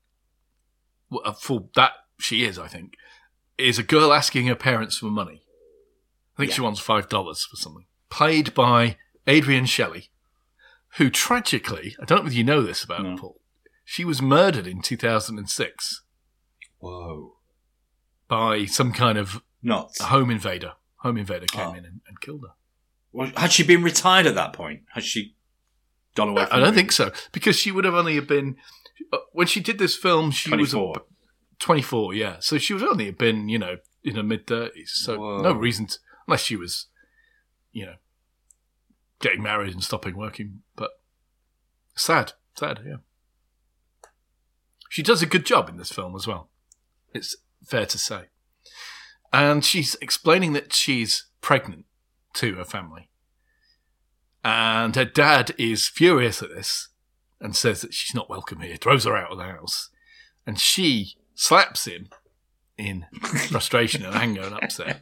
[1.23, 2.95] uh, for that she is, I think,
[3.57, 5.43] is a girl asking her parents for money.
[6.37, 7.85] I think she wants five dollars for something.
[8.09, 10.09] Played by Adrienne Shelly,
[10.97, 13.15] who tragically, I don't know if you know this about No.
[13.17, 13.41] Paul,
[13.85, 16.01] she was murdered in 2006
[16.79, 17.35] Whoa.
[18.27, 19.91] by some kind of Not.
[20.01, 20.73] home invader.
[20.97, 21.71] Home invader came Oh.
[21.73, 22.53] in and, and killed her.
[23.11, 24.81] Well, had she been retired at that point?
[24.93, 25.35] Had she
[26.15, 28.57] gone away from I don't the think so because she would have only been
[29.11, 30.31] uh, when she did this film.
[30.31, 30.97] She was 24.
[30.97, 31.03] ab-
[31.59, 32.37] 24, yeah.
[32.39, 34.89] So she would only have been, you know, in her mid 30s.
[34.89, 35.41] So Whoa.
[35.41, 36.87] no reason, to, unless she was,
[37.71, 37.95] you know,
[39.19, 40.61] getting married and stopping working.
[40.75, 40.91] But
[41.95, 42.97] sad, sad, yeah.
[44.89, 46.49] She does a good job in this film as well.
[47.13, 48.25] It's fair to say.
[49.31, 51.85] And she's explaining that she's pregnant
[52.35, 53.09] to her family.
[54.43, 56.89] And her dad is furious at this
[57.41, 59.89] and says that she's not welcome here, throws her out of the house.
[60.45, 62.09] And she slaps him
[62.77, 63.05] in
[63.49, 65.01] frustration and anger and upset.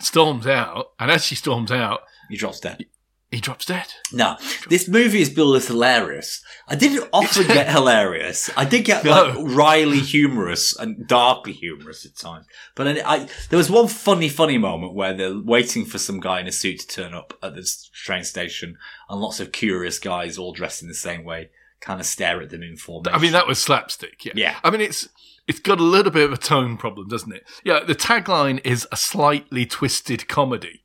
[0.00, 2.86] Storms out, and as she storms out, He drops dead.
[3.32, 3.86] He drops dead.
[4.12, 4.36] No,
[4.68, 6.44] this movie is billed as hilarious.
[6.68, 8.50] I didn't often get hilarious.
[8.58, 12.44] I did get like wryly humorous and darkly humorous at times.
[12.74, 16.40] But I, I, there was one funny, funny moment where they're waiting for some guy
[16.40, 18.76] in a suit to turn up at this train station,
[19.08, 21.48] and lots of curious guys all dressed in the same way
[21.80, 23.18] kind of stare at them in formation.
[23.18, 24.26] I mean, that was slapstick.
[24.26, 24.32] Yeah.
[24.36, 24.56] Yeah.
[24.62, 25.08] I mean, it's
[25.48, 27.44] it's got a little bit of a tone problem, doesn't it?
[27.64, 27.80] Yeah.
[27.80, 30.84] The tagline is a slightly twisted comedy.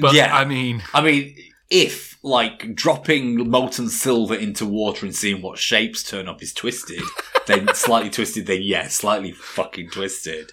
[0.00, 0.34] But yeah.
[0.34, 1.36] I mean, I mean,
[1.70, 7.02] if like dropping molten silver into water and seeing what shapes turn up is twisted,
[7.46, 10.52] then slightly twisted, then yeah, slightly fucking twisted.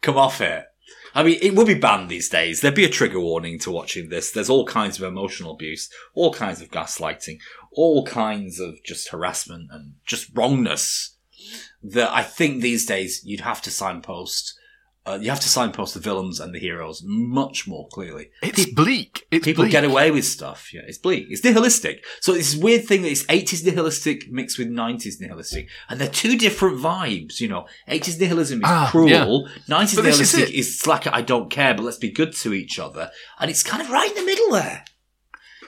[0.00, 0.66] Come off it.
[1.14, 2.60] I mean, it would be banned these days.
[2.60, 4.30] There'd be a trigger warning to watching this.
[4.30, 7.38] There's all kinds of emotional abuse, all kinds of gaslighting,
[7.72, 11.16] all kinds of just harassment and just wrongness
[11.82, 14.58] that I think these days you'd have to signpost.
[15.08, 18.30] Uh, you have to signpost the villains and the heroes much more clearly.
[18.42, 19.26] it's bleak.
[19.30, 19.72] It's People bleak.
[19.72, 20.72] get away with stuff.
[20.74, 21.26] Yeah, it's bleak.
[21.30, 22.04] It's nihilistic.
[22.20, 25.68] So it's this weird thing that it's 80s nihilistic mixed with 90s nihilistic.
[25.88, 27.66] And they're two different vibes, you know.
[27.88, 29.48] 80s nihilism is Ah, cruel.
[29.68, 30.54] 90s But this is nihilistic it.
[30.58, 33.10] is, I don't care, but let's be good to each other.
[33.38, 34.84] And it's kind of right in the middle there.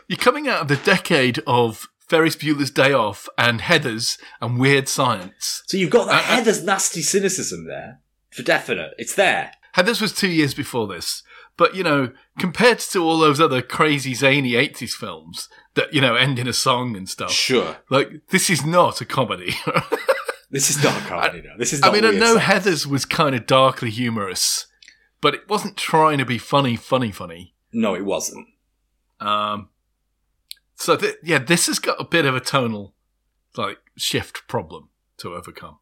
[0.09, 4.89] You're coming out of the decade of Ferris Bueller's Day Off and Heathers and Weird
[4.89, 5.63] Science.
[5.67, 8.01] So you've got that Uh, uh, Heather's nasty cynicism there.
[8.31, 8.93] For definite.
[8.99, 9.53] It's there.
[9.77, 11.23] And this was two years before this.
[11.57, 16.15] But, you know, compared to all those other crazy, zany 80s films that, you know,
[16.15, 17.77] end in a song and stuff, Sure.
[17.91, 19.55] like, this is not a comedy.
[20.53, 21.53] This is not a comedy now.
[21.57, 22.67] This is I mean, I know science.
[22.67, 24.67] Heathers was kind of darkly humorous,
[25.21, 27.55] but it wasn't trying to be funny, funny, funny.
[27.73, 28.49] No, it wasn't.
[29.21, 29.69] Um,
[30.75, 32.95] so th- yeah, this has got a bit of a tonal
[33.57, 34.89] like shift problem
[35.19, 35.79] to overcome.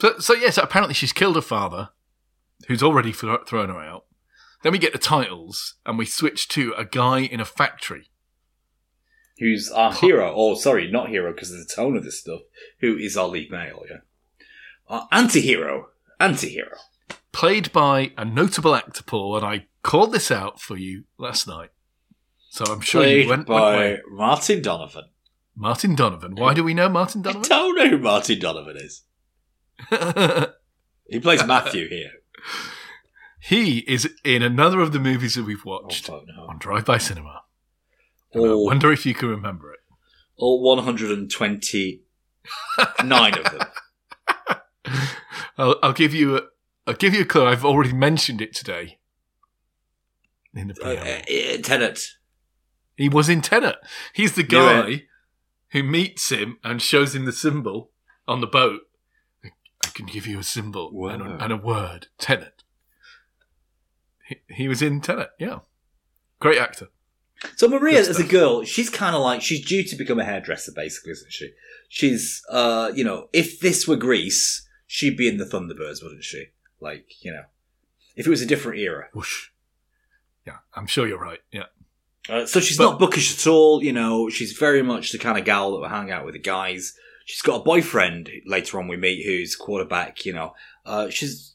[0.00, 1.90] So, so yes, apparently she's killed her father,
[2.68, 4.04] who's already thro- thrown her out.
[4.62, 8.10] Then we get the titles, and we switch to a guy in a factory.
[9.38, 12.40] who's our hero, or sorry, not hero because of the tone of this stuff,
[12.80, 13.98] who is our lead male, yeah?
[14.88, 15.88] Our anti-hero.
[16.18, 16.76] Anti-hero.
[17.30, 21.70] played by a notable actor, Paul, and I called this out for you last night.
[22.50, 24.00] So I'm sure Played you went, by went.
[24.10, 25.04] Martin Donovan.
[25.54, 26.34] Martin Donovan.
[26.34, 27.48] Why do we know Martin I Donovan?
[27.48, 29.02] don't know who Martin Donovan is.
[31.10, 32.10] He plays Matthew here.
[33.40, 36.42] he is in another of the movies that we've watched Oh, no.
[36.48, 37.42] on Drive By Cinema.
[38.34, 39.78] And I wonder if you can remember it.
[40.36, 43.60] all 129 of them.
[45.56, 46.42] I'll, I'll give you a,
[46.86, 47.46] I'll give you a clue.
[47.46, 48.98] I've already mentioned it today.
[50.54, 51.08] In the Uh, preamble.
[51.08, 51.22] uh,
[51.62, 52.00] Tenet.
[52.96, 53.76] he was in Tenet.
[54.12, 55.04] He's the guy
[55.70, 57.92] who meets him and shows him the symbol
[58.26, 58.82] on the boat.
[59.98, 62.06] Can give you a symbol and a, and a word.
[62.18, 62.62] Tenet.
[64.28, 65.30] He, he was in Tenet.
[65.40, 65.58] Yeah,
[66.38, 66.86] great actor.
[67.56, 70.70] So Maria, as a girl, she's kind of like she's due to become a hairdresser,
[70.70, 71.50] basically, isn't she?
[71.88, 76.46] She's, uh, you know, if this were Grease, she'd be in the Thunderbirds, wouldn't she?
[76.80, 77.42] Like, you know,
[78.14, 79.08] if it was a different era.
[79.14, 79.48] Whoosh.
[80.46, 81.40] Yeah, I'm sure you're right.
[81.50, 81.64] Yeah.
[82.28, 83.82] Uh, so she's But- not bookish at all.
[83.82, 86.40] You know, she's very much the kind of gal that will hang out with the
[86.40, 86.94] guys.
[87.28, 90.24] She's got a boyfriend later on we meet who's quarterback.
[90.24, 90.54] You know,
[90.86, 91.52] uh, she's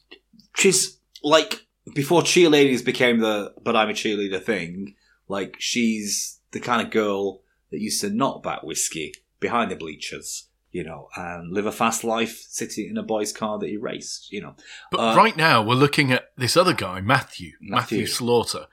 [0.56, 4.94] she's like before cheerleaders became the "but I'm a cheerleader" thing.
[5.26, 10.48] Like she's the kind of girl that used to not back whiskey behind the bleachers.
[10.70, 14.32] you know, and live a fast life sitting in a boy's car that he raced,
[14.32, 14.54] you know.
[14.90, 18.06] But Uh, right now, we're looking at this other guy, Matthew, Matthew, Matthew.
[18.06, 18.66] Slaughter,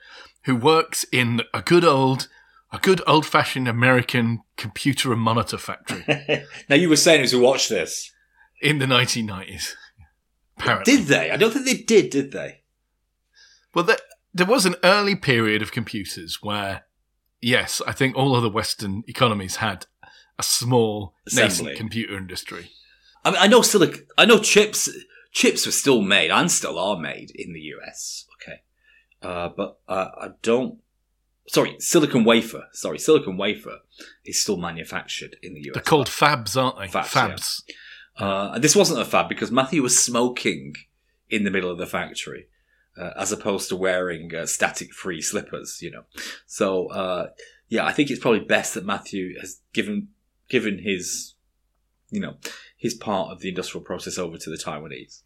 [0.46, 2.26] who works in a good old,
[2.72, 6.04] a good old fashioned American computer and monitor factory
[6.68, 8.12] now you were saying as we watched this,
[8.62, 9.74] in the 1990s.
[10.58, 10.96] Apparently.
[10.96, 11.30] did they?
[11.30, 12.62] I don't think they did, did they?
[13.74, 13.96] Well, there,
[14.32, 16.84] there was an early period of computers where,
[17.40, 19.86] yes, I think all other Western economies had
[20.38, 21.44] a small Assembly.
[21.44, 22.70] nascent computer industry.
[23.24, 24.88] I mean, I know silic, I know chips,
[25.32, 28.26] chips were still made and still are made in the US.
[28.40, 28.62] Okay.
[29.22, 30.78] Uh, but, uh, I don't,
[31.48, 33.78] sorry, silicon wafer, sorry, silicon wafer
[34.24, 35.74] is still manufactured in the US.
[35.74, 36.98] They're called fabs, aren't they?
[36.98, 37.74] Fabs, yeah.
[38.16, 40.74] Uh, this wasn't a fab because Matthew was smoking
[41.30, 42.46] in the middle of the factory,
[42.96, 45.78] uh, as opposed to wearing uh, static-free slippers.
[45.80, 46.02] You know,
[46.46, 47.28] so uh,
[47.68, 50.08] yeah, I think it's probably best that Matthew has given
[50.48, 51.34] given his,
[52.10, 52.36] you know,
[52.76, 55.22] his part of the industrial process over to the Taiwanese.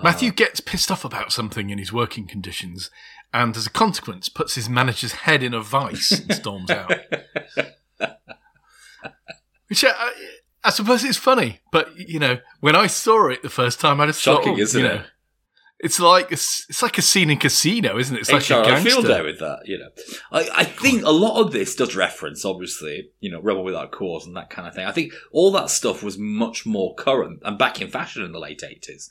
[0.00, 2.90] Uh, Matthew gets pissed off about something in his working conditions,
[3.32, 6.92] and as a consequence, puts his manager's head in a vice and storms out.
[9.68, 10.12] Which I, I,
[10.64, 14.06] I suppose is funny, but you know, when I saw it the first time, I
[14.06, 15.02] just Shocking, thought, oh, isn't you it?
[15.82, 18.20] It's like a, it's like a scene in Casino, isn't it?
[18.20, 19.88] It's like HR, a I feel there with that, you know.
[20.30, 24.26] I, I think a lot of this does reference, obviously, you know, Rebel Without Cause
[24.26, 24.84] and that kind of thing.
[24.84, 28.38] I think all that stuff was much more current and back in fashion in the
[28.38, 29.08] late 80s.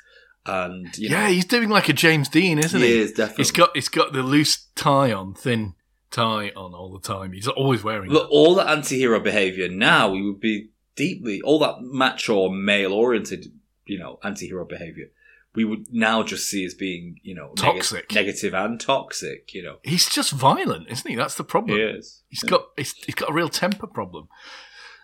[0.50, 3.00] And, you yeah, know, he's doing like a James Dean, isn't he he?
[3.00, 3.44] is definitely.
[3.44, 5.76] He's got he's got the loose tie on, thin
[6.12, 7.34] tie on all the time.
[7.34, 8.10] He's always wearing.
[8.12, 8.30] But it.
[8.32, 13.52] all that anti-hero behavior now, we would be deeply, all that macho male-oriented,
[13.86, 15.06] you know, anti-hero behavior,
[15.56, 18.14] we would now just see as being, you know, neg- Toxic.
[18.14, 19.78] negative and toxic, you know.
[19.84, 21.16] He's just violent, isn't he?
[21.16, 21.78] That's the problem.
[21.78, 22.24] He is.
[22.30, 24.28] He's got he's, he's got a real temper problem.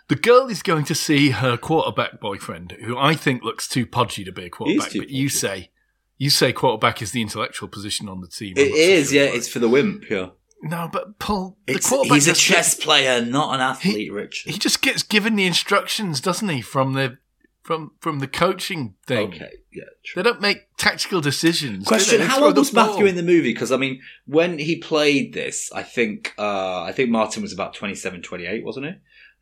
[0.08, 4.24] The girl is going to see her quarterback boyfriend, who I think looks too podgy
[4.26, 4.92] to be a quarterback.
[4.96, 5.72] But you say
[6.18, 8.54] you say quarterback is the intellectual position on the team.
[8.58, 9.30] I'm It is, sure yeah.
[9.30, 10.28] It's for the wimp, yeah.
[10.62, 14.52] no, but Paul, the It's, quarterback he's a chess gets- player, not an athlete, Richard.
[14.54, 17.18] he just gets given the instructions, doesn't he, from the
[17.64, 19.30] from from the coaching thing.
[19.34, 20.22] Okay, yeah, True.
[20.22, 21.88] They don't make tactical decisions.
[21.88, 23.08] Question: How old the was Matthew ball.
[23.08, 23.52] in the movie?
[23.54, 27.74] Because I mean, when he played this, I think uh, I think Martin was about
[27.74, 28.92] 27, 28, wasn't he?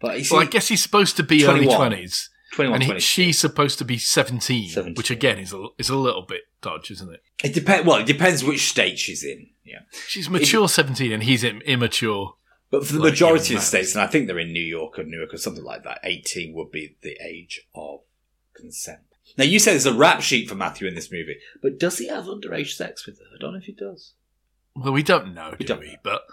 [0.04, 3.00] But Well, I guess he's supposed to be early twenties, 21, and he, 20.
[3.00, 4.96] she's supposed to be 17, 17.
[4.96, 7.22] which again is a is a little bit dodge, isn't it?
[7.44, 7.88] It depends.
[7.88, 9.48] Well, it depends which state she's in.
[9.64, 12.36] Yeah, She's mature 17 and he's immature.
[12.70, 15.04] but for the Like majority of states, and I think they're in New York or
[15.06, 18.02] Newark or something like that, eighteen would be the age of
[18.54, 19.00] consent.
[19.38, 22.10] Now, you say there's a rap sheet for Matthew in this movie, but does he
[22.10, 23.26] have underage sex with her?
[23.34, 24.14] I don't know if he does.
[24.76, 25.92] Well, we don't know, We do don't we?
[25.94, 25.98] know.
[26.04, 26.24] But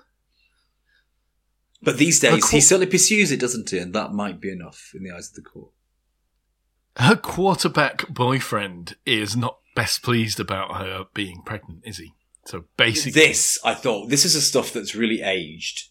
[1.82, 3.78] But these days, The he certainly pursues it, doesn't he?
[3.78, 5.72] And that might be enough in the eyes of the court.
[6.96, 12.12] her quarterback boyfriend is not best pleased about her being pregnant, is he?
[12.46, 15.89] So basically, This, I thought, this is the stuff that's really aged.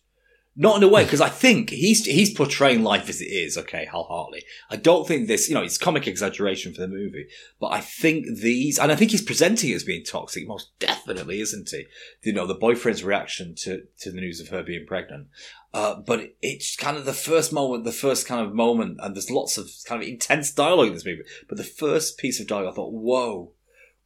[0.62, 3.58] Not in a way, because I think he's he's portraying life as it is.
[3.58, 4.44] Okay, Hal Hartley.
[4.70, 7.28] I don't think this, you know, it's comic exaggeration for the movie,
[7.62, 11.40] but I think these, and I think he's presenting it as being toxic, most definitely,
[11.40, 11.86] isn't he?
[12.24, 15.28] You know, the boyfriend's reaction to to the news of her being pregnant.
[15.74, 19.32] Uh, but it's kind of the first moment, the first kind of moment, and there's
[19.32, 21.24] lots of kind of intense dialogue in this movie.
[21.48, 23.54] But the first piece of dialogue, I thought, whoa,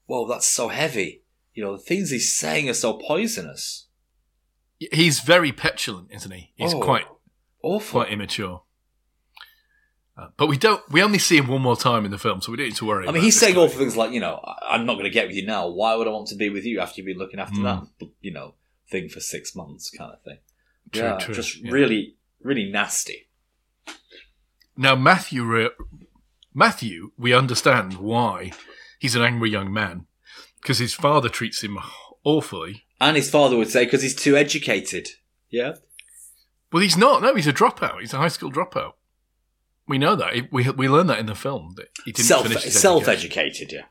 [0.05, 1.23] whoa, that's so heavy.
[1.55, 3.87] You know, the things he's saying are so poisonous.
[4.91, 6.51] He's very petulant, isn't he?
[6.55, 7.05] He's Oh, quite
[7.61, 8.01] awful.
[8.01, 8.63] quite immature.
[10.15, 10.81] Uh, but we don't.
[10.91, 12.85] We only see him one more time in the film, so we don't need to
[12.85, 13.07] worry.
[13.07, 13.61] I mean, he's saying guy.
[13.61, 15.67] awful things like, you know, "I- I'm not going to get with you now.
[15.67, 17.87] Why would I want to be with you after you've been looking after Mm.
[17.99, 18.53] that, you know,
[18.91, 20.37] thing for six months, kind of thing.
[20.91, 21.71] True, yeah, true, just yeah.
[21.71, 23.29] really, really nasty.
[24.77, 25.71] Now, Matthew, re-
[26.53, 28.51] Matthew, we understand why
[28.99, 30.05] he's an angry young man
[30.61, 31.79] because his father treats him
[32.23, 32.85] awfully.
[33.03, 35.09] And his father would say because he's too educated.
[35.49, 35.73] Yeah,
[36.71, 37.21] Well, he's not.
[37.21, 37.99] No, he's a dropout.
[37.99, 38.93] He's a high school dropout.
[39.89, 40.51] We know that.
[40.53, 43.83] We we learn that in the film that he didn't Self, finish his self-educated, Yeah,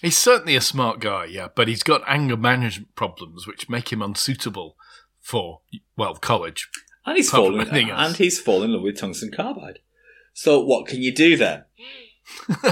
[0.00, 4.00] He's certainly a smart guy, yeah, but he's got anger management problems which make him
[4.00, 4.76] unsuitable
[5.20, 5.60] for
[5.94, 6.70] well college.
[7.04, 9.80] and he's fallen and he's fallen in love with tungsten carbide.
[10.32, 11.64] So what can you do then?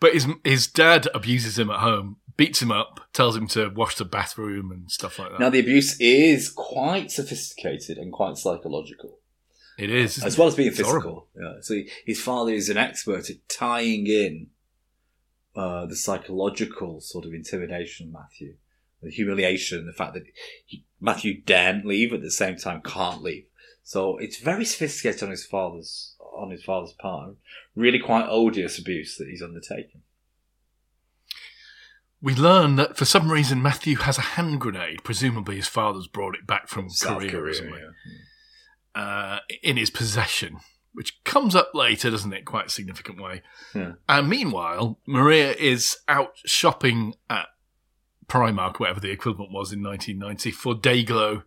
[0.00, 3.94] but his his dad abuses him at home, beats him up, tells him to wash
[3.96, 5.40] the bathroom and stuff like that.
[5.40, 9.18] Now the abuse is quite sophisticated and quite psychological.
[9.78, 11.28] it is as well as being It's physical.
[11.40, 11.54] Yeah.
[11.62, 14.48] So he- his father is an expert at tying in
[15.56, 18.56] uh, the psychological sort of intimidation, of Matthew,
[19.02, 20.24] the humiliation, the fact that
[20.66, 23.46] he, Matthew daren't leave at the same time can't leave.
[23.84, 27.36] So it's very sophisticated on his father's on his father's part.
[27.76, 30.02] Really quite odious abuse that he's undertaken.
[32.24, 35.04] We learn that for some reason Matthew has a hand grenade.
[35.04, 37.92] Presumably his father's brought it back from South Korea, or Korea, something,
[38.96, 39.02] yeah.
[39.02, 40.60] uh, in his possession,
[40.94, 42.46] which comes up later, doesn't it?
[42.46, 43.42] Quite a significant way.
[43.74, 43.92] Yeah.
[44.08, 47.48] And meanwhile, Maria is out shopping at
[48.26, 51.42] Primark, whatever the equivalent was in 1990, for Day-Glo,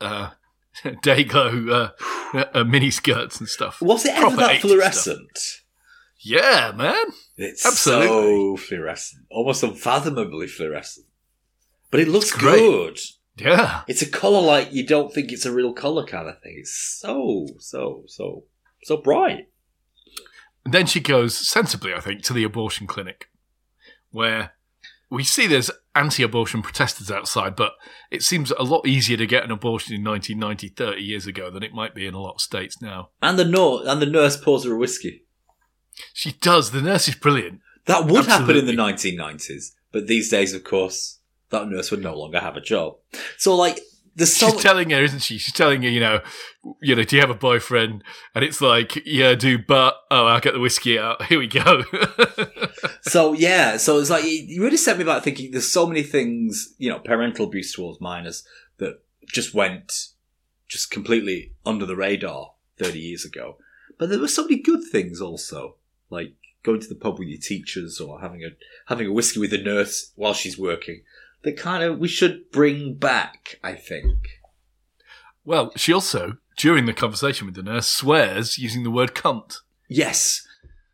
[0.00, 0.30] uh,
[1.02, 1.90] Day-Glo
[2.34, 3.80] uh, uh, mini skirts and stuff.
[3.82, 5.63] Was it ever Proper that 80s fluorescent?
[6.24, 7.04] Yeah, man.
[7.36, 8.08] It's Absolutely.
[8.08, 11.06] so fluorescent, almost unfathomably fluorescent.
[11.90, 12.98] But it looks good.
[13.36, 13.82] Yeah.
[13.88, 16.56] It's a color like you don't think it's a real color kind of thing.
[16.58, 18.44] It's so so so
[18.84, 19.48] so bright.
[20.64, 23.28] And then she goes, sensibly, I think, to the abortion clinic,
[24.10, 24.52] where
[25.10, 27.72] we see there's anti abortion protesters outside, but
[28.10, 31.62] it seems a lot easier to get an abortion in 1990, 30 years ago, than
[31.62, 33.10] it might be in a lot of states now.
[33.20, 35.23] And the no- and the nurse pours her a whiskey.
[36.12, 36.70] She does.
[36.70, 37.60] The nurse is brilliant.
[37.86, 41.18] That would happen in the 1990s, but these days, of course,
[41.50, 42.96] that nurse would no longer have a job.
[43.36, 43.80] So, like,
[44.16, 45.38] there's so She's telling her, isn't she?
[45.38, 46.20] She's telling her, you know,
[46.80, 48.04] you know, do you have a boyfriend?
[48.34, 51.22] And it's like, yeah, I do, but oh, I'll get the whiskey out.
[51.26, 51.82] Here we go.
[53.02, 55.50] so yeah, so it's like you really set me back thinking.
[55.50, 58.46] There's so many things, you know, parental abuse towards minors
[58.78, 60.10] that just went
[60.68, 63.56] just completely under the radar 30 years ago.
[63.98, 65.76] But there were so many good things also,
[66.10, 68.48] like going to the pub with your teachers or having a
[68.86, 71.02] having a whiskey with the nurse while she's working.
[71.42, 73.58] That kind of we should bring back.
[73.62, 74.18] I think.
[75.44, 79.56] well, she also, during the conversation with the nurse, swears using the word cunt.
[79.88, 80.40] Yes,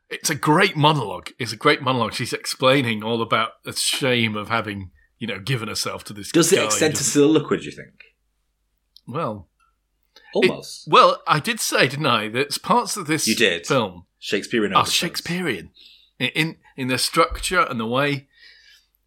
[0.08, 1.30] It's a great monologue.
[1.38, 2.14] It's a great monologue.
[2.14, 6.32] She's explaining all about the shame of having, you know, given herself to this.
[6.32, 7.58] does it extend to soliloquy?
[7.58, 8.02] Do you think?
[9.06, 9.48] Well,
[10.34, 13.66] Almost well, I did say, didn't I, that parts of this You did.
[13.66, 14.72] film Shakespearean.
[14.74, 14.86] are.
[14.86, 15.70] Shakespearean
[16.18, 18.26] in, in in their structure and the way.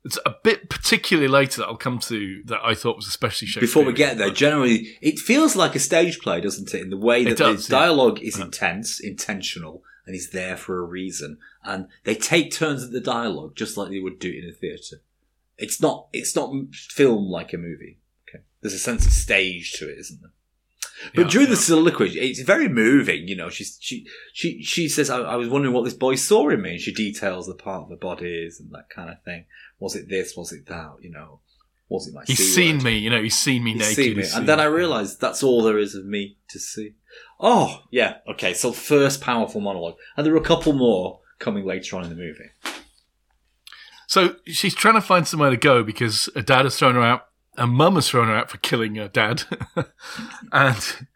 [0.06, 3.70] It's a bit particularly later that I'll come to that I thought was especially Shakespearean.
[3.70, 6.82] Before we get there, generally, it feels like a stage play, doesn't it?
[6.82, 7.80] In the way that does, the yeah.
[7.84, 8.44] dialogue is Yeah.
[8.46, 11.38] intense, intentional, and is there for a reason.
[11.64, 14.98] And they take turns at the dialogue, just like they would do in a theatre.
[15.58, 16.08] It's not.
[16.12, 18.00] It's not filmed like a movie.
[18.28, 20.32] Okay, there's a sense of stage to it, isn't there?
[21.16, 21.62] But Yeah, during the yeah.
[21.62, 23.28] soliloquy, it's very moving.
[23.28, 26.50] You know, she's she she she says, I, "I was wondering what this boy saw
[26.50, 29.46] in me," and she details the part of the bodies and that kind of thing.
[29.80, 30.36] Was it this?
[30.38, 30.96] Was it that?
[31.02, 31.40] You know,
[31.90, 32.24] was it my?
[32.26, 33.96] He's C seen me, you know, he's seen me He's naked.
[33.96, 34.24] seen me.
[34.36, 36.94] And then I realised that's all there is of me to see.
[37.40, 38.18] Oh, yeah.
[38.32, 39.96] Okay, so first powerful monologue.
[40.16, 42.50] And there are a couple more coming later on in the movie.
[44.08, 47.28] So she's trying to find somewhere to go because her dad has thrown her out,
[47.58, 49.44] her mum has thrown her out for killing her dad,
[50.52, 51.08] and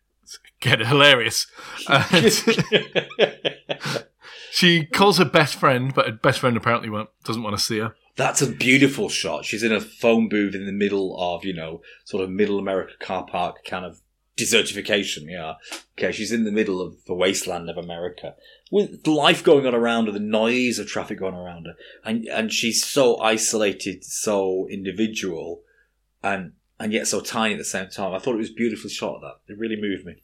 [0.60, 1.48] get hilarious.
[1.88, 2.32] And
[4.52, 7.80] she calls her best friend, but her best friend apparently won't, doesn't want to see
[7.80, 7.96] her.
[8.16, 9.46] That's a beautiful shot.
[9.46, 12.94] She's in a phone booth in the middle of, you know, sort of middle America
[13.00, 14.02] car park kind of
[14.36, 15.30] desertification.
[15.30, 15.56] Yeah.
[15.98, 18.36] Okay, she's in the middle of the wasteland of America
[18.72, 21.74] with life going on around her, the noise of traffic going around her.
[22.04, 25.62] And, and she's so isolated, so individual,
[26.24, 28.14] and, and yet so tiny at the same time.
[28.14, 29.52] I thought it was beautifully shot, that.
[29.52, 30.24] It really moved me.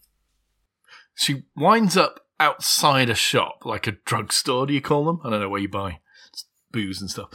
[1.15, 5.19] She winds up outside a shop, like a drugstore, do you call them?
[5.23, 5.99] I don't know where you buy
[6.71, 7.29] booze and stuff.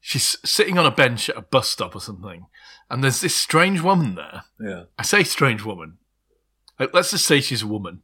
[0.00, 2.46] She's sitting on a bench at a bus stop or something,
[2.88, 4.44] and there's this strange woman there.
[4.60, 4.82] Yeah.
[4.96, 5.98] I say strange woman.
[6.78, 8.02] Like, Let's just say she's a woman.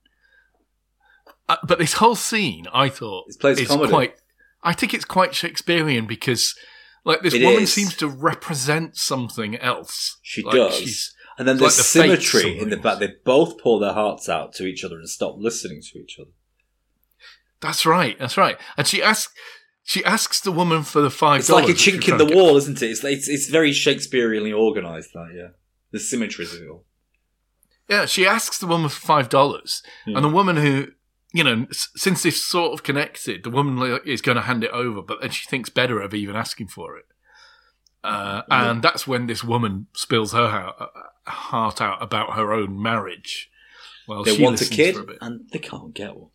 [1.49, 3.91] Uh, but this whole scene, I thought, It's is comedy.
[3.91, 4.15] quite.
[4.65, 6.57] I think it's quite Shakespearean because,
[7.05, 7.73] like, this It woman is.
[7.73, 10.19] seems to represent something else.
[10.23, 11.15] She Like, does.
[11.39, 14.53] And then there's like the symmetry in the fact they both pour their hearts out
[14.55, 16.31] to each other and stop listening to each other.
[17.61, 18.19] That's right.
[18.19, 18.59] That's right.
[18.77, 19.33] And she asks,
[19.83, 21.41] she asks the woman for the five.
[21.41, 22.91] It's like a chink in the wall, isn't it?
[22.91, 25.13] It's, it's it's very Shakespeareanly organised.
[25.15, 25.49] That yeah,
[25.91, 26.85] the symmetries of it all.
[27.89, 30.17] Yeah, she asks the woman for five dollars, Yeah.
[30.17, 30.89] and the woman who,
[31.33, 35.01] you know, since they've sort of connected, the woman is going to hand it over,
[35.03, 37.07] but then she thinks better of even asking for it.
[38.05, 40.49] Uh, and that's when this woman spills her
[41.27, 43.51] heart, uh, out about her own marriage.
[44.09, 46.31] Well, They she want a kid a and they can't get one.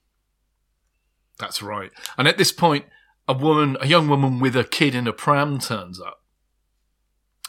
[1.38, 1.91] That's right.
[2.18, 2.86] And at this point,
[3.28, 6.24] a woman, a young woman with a kid in a pram turns up.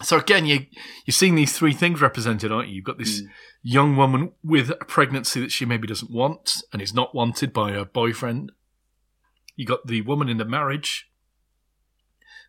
[0.03, 0.67] So again, you
[1.07, 2.77] you're seeing these three things represented, aren't you?
[2.77, 3.29] You've got this Mm.
[3.63, 7.73] Young woman with a pregnancy that she maybe doesn't want and is not wanted by
[7.73, 8.53] her boyfriend.
[9.57, 11.11] You got the woman in the marriage.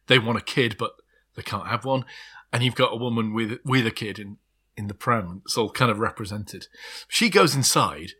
[0.08, 0.92] They want a kid, but
[1.36, 2.06] they can't have one.
[2.52, 4.38] And you've got a woman with with a kid in
[4.76, 5.42] in the pram.
[5.46, 6.68] It's all kind of represented.
[7.08, 8.12] She goes inside,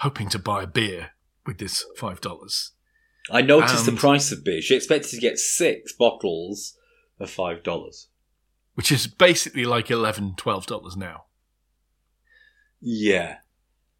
[0.00, 1.10] hoping to buy a beer
[1.46, 2.72] with this five dollars,
[3.30, 4.62] I noticed And- the price of beer.
[4.62, 6.78] She expected to get six bottles
[7.18, 8.08] for five dollars.
[8.74, 10.34] which is basically like 11
[10.66, 11.26] dollars now.
[12.80, 13.38] Yeah.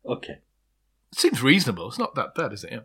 [0.04, 0.38] Okay.
[1.12, 1.88] It seems reasonable.
[1.88, 2.72] It's not that bad, is it?
[2.72, 2.80] Yeah.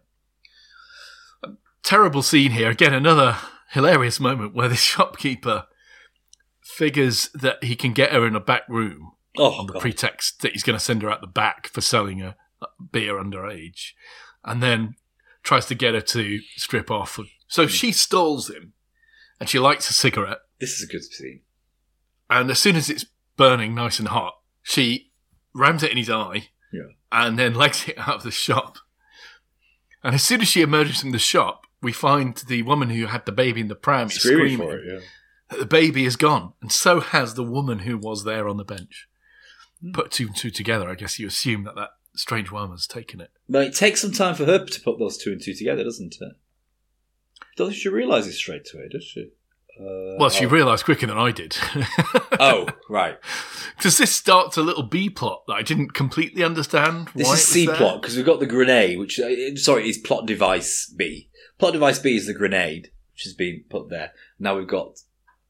[1.44, 1.50] A
[1.84, 2.70] terrible scene here.
[2.70, 3.38] Again, another
[3.72, 5.66] hilarious moment where the shopkeeper
[6.62, 9.82] figures that he can get her in a back room Oh, on the God.
[9.82, 13.16] pretext that he's going to send her out the back for selling a a beer
[13.16, 13.92] underage,
[14.44, 14.96] and then
[15.44, 17.20] tries to get her to strip off.
[17.48, 17.70] So hmm.
[17.70, 18.74] she stalls him,
[19.40, 20.40] and she lights a cigarette.
[20.60, 21.42] this is a good scene.
[22.30, 23.06] And as soon as it's
[23.38, 25.09] burning nice and hot, she
[25.54, 26.84] rams it in his eye Yeah.
[27.12, 28.78] and then legs it out of the shop.
[30.04, 33.26] And as soon as she emerges from the shop, we find the woman who had
[33.26, 34.86] the baby in the pram Screaming, screaming, for it.
[34.94, 35.00] Yeah.
[35.50, 36.54] that the baby is gone.
[36.62, 39.08] And so has the woman who was there on the bench.
[39.82, 39.92] Hmm.
[39.92, 43.20] Put two and two together, I guess you assume that that strange woman has taken
[43.22, 43.32] it.
[43.48, 46.16] But it takes some time for her to put those two and two together, doesn't
[46.20, 46.34] it?
[47.58, 48.88] Doesn't she realise it straight away?
[48.90, 49.32] Does she?
[49.80, 50.50] Uh, Well, she oh.
[50.50, 51.58] realised quicker than I did.
[52.40, 53.18] oh, right.
[53.78, 57.10] Because this starts a little B plot that I didn't completely understand.
[57.16, 57.76] This is it C there.
[57.76, 61.30] plot because we've got the grenade, which uh, sorry is plot device B.
[61.58, 64.12] Plot device B is the grenade, which has been put there.
[64.38, 65.00] Now we've got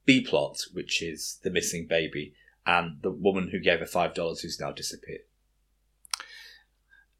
[0.06, 2.34] B plot, which is the missing baby,
[2.66, 5.22] and the woman who gave her five dollars, who's now disappeared.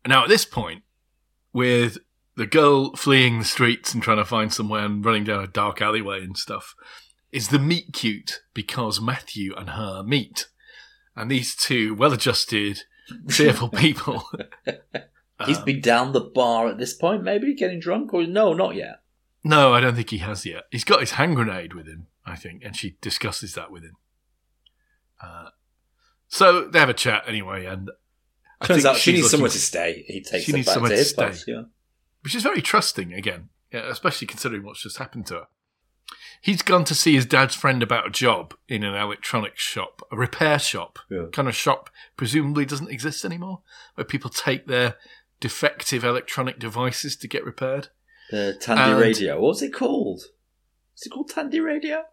[0.08, 0.84] Now, at this point,
[1.54, 1.98] with
[2.40, 5.82] the girl fleeing the streets and trying to find somewhere and running down a dark
[5.82, 6.74] alleyway and stuff,
[7.34, 10.48] is the meet cute because Matthew and her meet.
[11.18, 12.84] And these two well adjusted,
[13.30, 14.24] cheerful people.
[15.46, 18.76] He's um, been down the bar at this point, maybe getting drunk, or no, not
[18.76, 19.02] yet.
[19.44, 20.64] No, I don't think he has yet.
[20.72, 23.98] He's got his hand grenade with him, I think, and she discusses that with him.
[25.22, 25.50] Uh,
[26.30, 27.92] so they have a chat anyway, and
[28.62, 30.06] I Turns out she needs somewhere to stay.
[30.08, 31.26] He takes She her needs back somewhere to to his stay.
[31.26, 31.44] place.
[31.46, 31.64] Yeah.
[32.22, 35.48] Which is very trusting again, especially considering what's just happened to her.
[36.42, 40.16] He's gone to see his dad's friend about a job in an electronics shop, a
[40.18, 41.26] repair shop, Yeah.
[41.34, 43.62] kind of shop presumably doesn't exist anymore,
[43.96, 44.96] where people take their
[45.40, 47.90] defective electronic devices to get repaired.
[48.32, 49.40] The Tandy And- Radio.
[49.42, 50.22] What's it called?
[50.98, 52.04] Is it called Tandy Radio?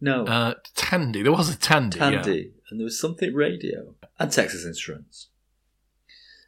[0.00, 0.24] No.
[0.24, 2.10] Uh, Tandy, there was a Tandy, yeah.
[2.22, 5.28] Tandy, and there was something radio, and Texas Instruments.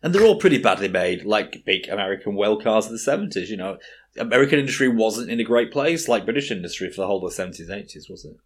[0.02, 3.56] And they're all pretty badly made, like big American whale cars of the 70s, you
[3.56, 3.78] know.
[4.18, 7.42] American industry wasn't in a great place, like British industry for the whole of the
[7.42, 8.36] 70s and 80s, was it?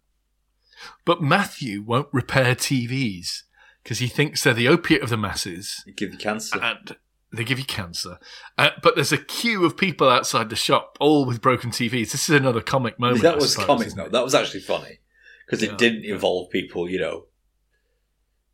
[1.05, 3.43] But Matthew won't repair TVs
[3.83, 6.59] because he thinks they're the opiate of the masses It give you cancer.
[6.61, 6.97] and
[7.31, 8.19] they give you cancer.
[8.57, 12.11] Uh, but there's a queue of people outside the shop, all with broken TVs.
[12.11, 13.21] This is another comic moment.
[13.23, 14.99] that was suppose, comic, no, that was actually funny.
[15.45, 15.77] Because it Yeah.
[15.77, 17.27] didn't involve people, you know,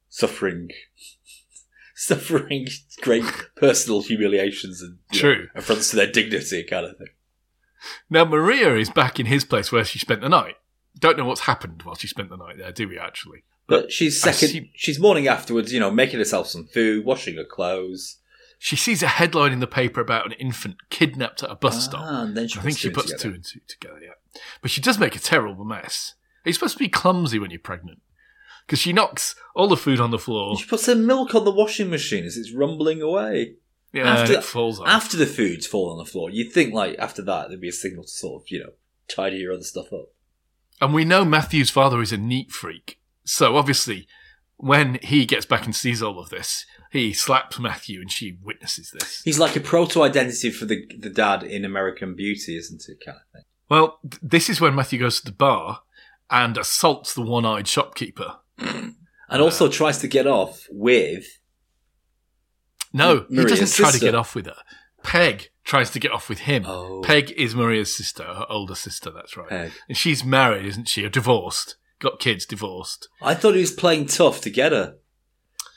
[0.09, 0.69] suffering.
[2.03, 2.67] Suffering
[3.01, 3.23] great
[3.55, 5.47] personal humiliations and you know, True.
[5.53, 7.09] affronts to their dignity, kind of thing.
[8.09, 10.55] Now Maria is back in his place where she spent the night.
[10.97, 12.97] Don't know what's happened while she spent the night there, do we?
[12.97, 14.69] Actually, But she's second.
[14.73, 18.17] She's morning afterwards, you know, making herself some food, washing her clothes.
[18.57, 22.01] she sees a headline in the paper about an infant kidnapped at a bus stop.
[22.03, 23.21] Ah, and then she I think she puts together.
[23.29, 23.99] two and two together.
[24.03, 26.15] Yeah, but she does make a terrible mess.
[26.43, 27.99] You're you supposed to be clumsy when you're pregnant?
[28.71, 30.57] Because she knocks all the food on the floor.
[30.57, 33.55] She puts her milk on the washing machine as it's rumbling away.
[33.91, 34.87] Yeah, After- it falls off.
[34.87, 37.73] After the food's fallen on the floor, you'd think like after that there'd be a
[37.73, 38.69] signal to sort of you know
[39.09, 40.05] tidy your other stuff up.
[40.79, 42.97] And we know Matthew's father is a neat freak.
[43.25, 44.07] So obviously,
[44.55, 48.91] when he gets back and sees all of this, he slaps Matthew and she witnesses
[48.91, 49.21] this.
[49.25, 53.03] He's like a proto identity for the the dad in American Beauty, isn't it?
[53.05, 53.43] Kind of thing.
[53.67, 55.81] Well, th- this is when Matthew goes to the bar
[56.29, 58.37] and assaults the one eyed shopkeeper.
[58.61, 61.25] And also tries to get off with
[62.93, 64.55] No, he doesn't try to get off with her.
[65.03, 66.63] Peg tries to get off with him.
[66.67, 67.01] Oh.
[67.03, 69.47] Peg is Maria's sister, her older sister, that's right.
[69.49, 69.71] Peg.
[69.87, 71.05] And she's married, isn't she?
[71.05, 71.77] Or divorced.
[71.99, 73.07] Got kids, divorced.
[73.21, 74.95] I thought he was playing tough to get her.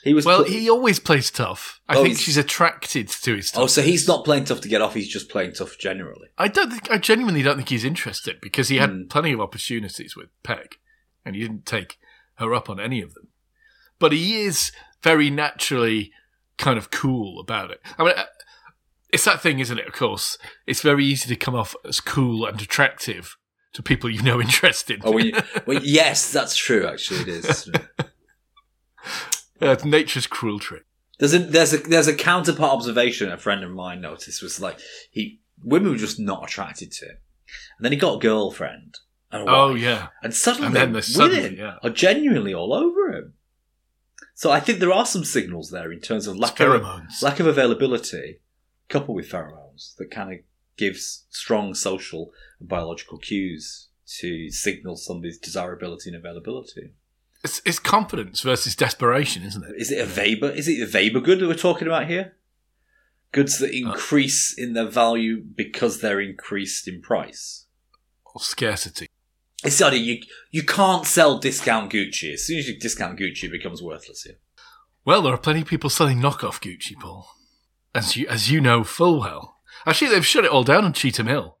[0.03, 1.79] He was Well, pl- he always plays tough.
[1.87, 3.63] I Oh, think she's attracted to his tough.
[3.63, 4.93] Oh, so he's not playing tough to get off.
[4.93, 6.27] He's just playing tough generally.
[6.37, 9.07] I don't think I genuinely don't think he's interested because he had Hmm.
[9.07, 10.75] plenty of opportunities with Peg,
[11.23, 11.97] and he didn't take
[12.35, 13.29] her up on any of them.
[13.99, 14.71] But he is
[15.01, 16.11] very naturally
[16.57, 17.81] kind of cool about it.
[17.97, 18.25] I mean, uh,
[19.11, 19.87] it's that thing, isn't it?
[19.87, 23.37] Of course, it's very easy to come off as cool and attractive
[23.73, 25.01] to people you know no interest in.
[25.03, 25.33] Oh, you,
[25.65, 26.87] well, yes, that's true.
[26.87, 27.69] Actually, it is.
[29.61, 30.83] Uh, it's nature's cruel trick.
[31.19, 34.79] There's a there's a there's a counterpart observation a friend of mine noticed was like
[35.11, 37.17] he women were just not attracted to him,
[37.77, 38.97] and then he got a girlfriend
[39.41, 41.77] and Oh wife, yeah, and suddenly And then women there's suddenly, yeah.
[41.83, 43.33] are genuinely all over him.
[44.33, 47.21] So I think there are some signals there in terms of lack of pheromones.
[47.21, 48.39] lack of availability
[48.89, 50.39] coupled with pheromones that kind of
[50.77, 53.87] gives strong social and biological cues
[54.19, 56.91] to signal somebody's desirability and availability.
[57.43, 59.75] It's, it's confidence versus desperation, isn't it?
[59.77, 60.55] Is it a Veblen?
[60.55, 62.35] Is it a Veblen good that we're talking about here?
[63.31, 67.65] Goods that uh, increase in their value because they're increased in price.
[68.33, 69.07] Or scarcity.
[69.65, 72.33] It's the idea you you can't sell discount Gucci.
[72.33, 74.35] As soon as you discount Gucci, it becomes worthless here.
[75.03, 77.27] Well, there are plenty of people selling knockoff Gucci, Paul.
[77.93, 79.57] As you, as you know full well.
[79.85, 81.57] Actually, they've shut it all down on Cheetham Hill.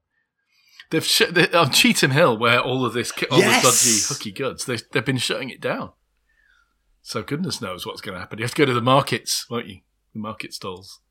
[0.89, 3.61] They've shut they, on Cheetham Hill, where all of this, all Yes!
[3.61, 5.91] the dodgy hooky goods, they, they've been shutting it down.
[7.01, 8.39] So goodness knows what's going to happen.
[8.39, 9.81] You have to go to the markets, won't you?
[10.13, 11.01] The market stalls.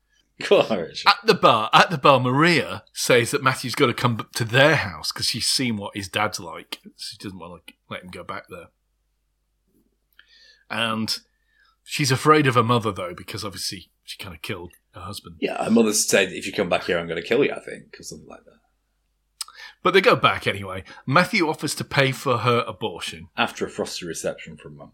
[0.41, 1.07] Go on, Richard.
[1.07, 4.75] At the bar, at the bar, Maria says that Matthew's got to come to their
[4.75, 6.81] house because she's seen what his dad's like.
[6.97, 8.67] She doesn't want to let him go back there.
[10.69, 11.17] And
[11.83, 15.37] she's afraid of her mother though, because obviously she kind of killed her husband.
[15.39, 17.59] Yeah, her mother said, if you come back here, I'm going to kill you, I
[17.59, 18.51] think, or something like that.
[19.83, 20.83] But they go back anyway.
[21.05, 23.29] Matthew offers to pay for her abortion.
[23.37, 24.91] After a frosty reception from mum.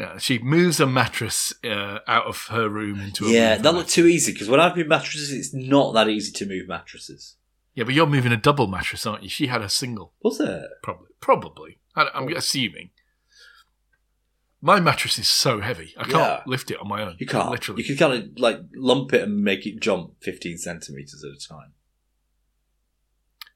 [0.00, 3.90] Yeah, she moves a mattress uh, out of her room into a Yeah, that looked
[3.90, 7.36] too easy because when I've moved mattresses, it's not that easy to move mattresses.
[7.74, 9.28] Yeah, but you're moving a double mattress, aren't you?
[9.28, 10.14] She had a single.
[10.22, 10.64] Was it?
[10.82, 11.08] Probably.
[11.20, 11.78] Probably.
[11.94, 12.90] I, I'm assuming.
[14.62, 15.92] My mattress is so heavy.
[15.98, 16.40] I can't Yeah.
[16.46, 17.16] lift it on my own.
[17.18, 17.50] You can't.
[17.50, 17.82] Literally.
[17.82, 21.48] You can kind of like lump it and make it jump 15 centimeters at a
[21.48, 21.72] time.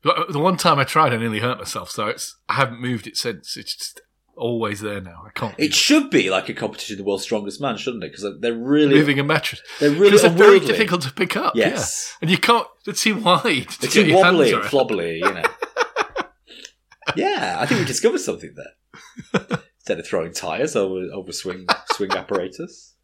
[0.02, 3.06] But The one time I tried, I nearly hurt myself, so it's I haven't moved
[3.06, 3.56] it since.
[3.56, 4.02] It's just
[4.36, 5.24] always there now.
[5.26, 5.54] I can't.
[5.58, 8.12] It should be like a competition of the world's strongest man, shouldn't it?
[8.12, 9.62] Because they're really, moving a mattress.
[9.80, 11.54] they're really they're very difficult to pick up.
[11.56, 12.12] Yes.
[12.12, 12.18] Yeah.
[12.22, 13.68] And you can't, they're too wide.
[13.80, 15.42] They're too wobbly and flobbly, you know.
[17.16, 19.58] yeah, I think we discovered something there.
[19.78, 22.94] Instead of throwing tires over over swing swing apparatus.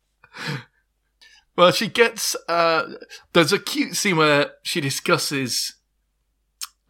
[1.57, 2.35] Well, she gets.
[2.49, 2.95] Uh,
[3.35, 5.75] there's a cute scene where she discusses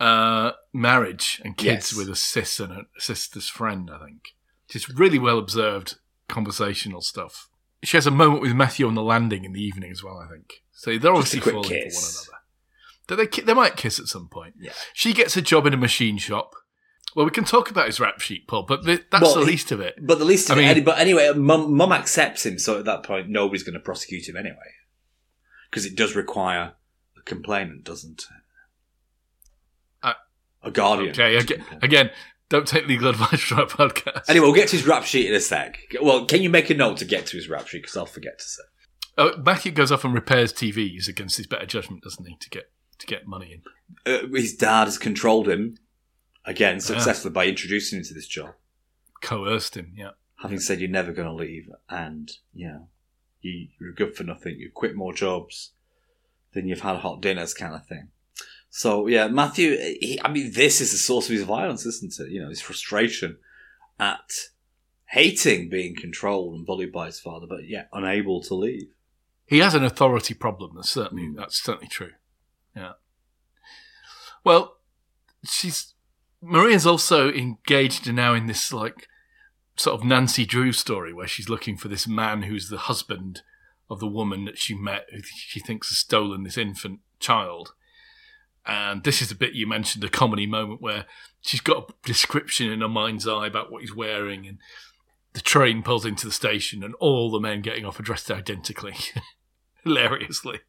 [0.00, 1.94] uh, marriage and kids Yes.
[1.94, 3.90] with a sis and a sister's friend.
[3.92, 4.28] I think
[4.68, 5.96] just really well observed
[6.28, 7.48] conversational stuff.
[7.82, 10.18] She has a moment with Matthew on the landing in the evening as well.
[10.18, 10.98] I think so.
[10.98, 11.94] They're obviously falling kiss.
[11.96, 12.36] for one another.
[13.08, 13.26] Do they?
[13.26, 14.54] ki- They might kiss at some point.
[14.58, 14.72] Yeah.
[14.94, 16.54] She gets a job in a machine shop.
[17.16, 19.46] Well, we can talk about his rap sheet, Paul, but th- that's Well, the he-
[19.48, 19.96] least of it.
[20.00, 22.84] But the least of I it, mean- but anyway, mum, mum accepts him, so at
[22.84, 24.74] that point, nobody's going to prosecute him anyway.
[25.68, 26.74] Because it does require
[27.18, 28.39] a complainant, doesn't it?
[30.62, 31.10] A guardian.
[31.10, 32.10] Okay, again, again,
[32.48, 34.28] don't take legal advice from our podcast.
[34.28, 35.78] Anyway, we'll get to his rap sheet in a sec.
[36.02, 37.82] Well, can you make a note to get to his rap sheet?
[37.82, 38.62] Because I'll forget to say.
[39.16, 42.70] Oh, Matthew goes off and repairs TVs against his better judgment, doesn't he, to get
[42.98, 43.62] to get money
[44.06, 44.12] in?
[44.12, 45.78] Uh, his dad has controlled him,
[46.44, 48.54] again, successfully by introducing him to this job.
[49.20, 50.10] Coerced him, yeah.
[50.40, 52.88] having said you're never going to leave and you know
[53.42, 55.72] you, you're good for nothing you quit more jobs
[56.52, 58.08] than you've had hot dinners kind of thing
[58.70, 62.30] so yeah matthew he, i mean this is the source of his violence isn't it
[62.30, 63.36] you know his frustration
[63.98, 64.30] at
[65.06, 68.88] hating being controlled and bullied by his father but yet unable to leave
[69.46, 70.70] He has an authority problem.
[70.76, 71.36] That's certainly Mm.
[71.36, 72.12] that's certainly true.
[72.76, 72.92] Yeah.
[74.44, 74.76] Well,
[75.44, 75.94] she's
[76.40, 79.08] Maria's also engaged now in this like
[79.76, 83.42] sort of Nancy Drew story where she's looking for this man who's the husband
[83.90, 87.74] of the woman that she met who she thinks has stolen this infant child.
[88.66, 91.06] And this is the bit you mentioned, a comedy moment where
[91.40, 94.58] she's got a description in her mind's eye about what he's wearing, and
[95.32, 98.94] the train pulls into the station, and all the men getting off are dressed identically,
[99.84, 100.60] hilariously.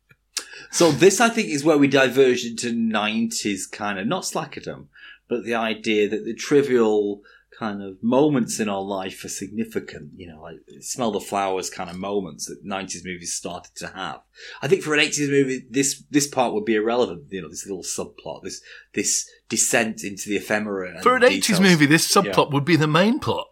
[0.71, 4.87] so this i think is where we diverge into 90s kind of not slackerdom
[5.27, 7.21] but the idea that the trivial
[7.57, 11.89] kind of moments in our life are significant you know like smell the flowers kind
[11.89, 14.21] of moments that 90s movies started to have
[14.61, 17.65] i think for an 80s movie this this part would be irrelevant you know this
[17.67, 18.61] little subplot this
[18.93, 21.59] this descent into the ephemera For an details.
[21.59, 23.47] 80s movie, this subplot would be the main plot.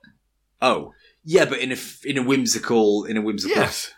[0.61, 0.93] oh
[1.23, 3.91] yeah but in a, in a whimsical in a whimsical Yes.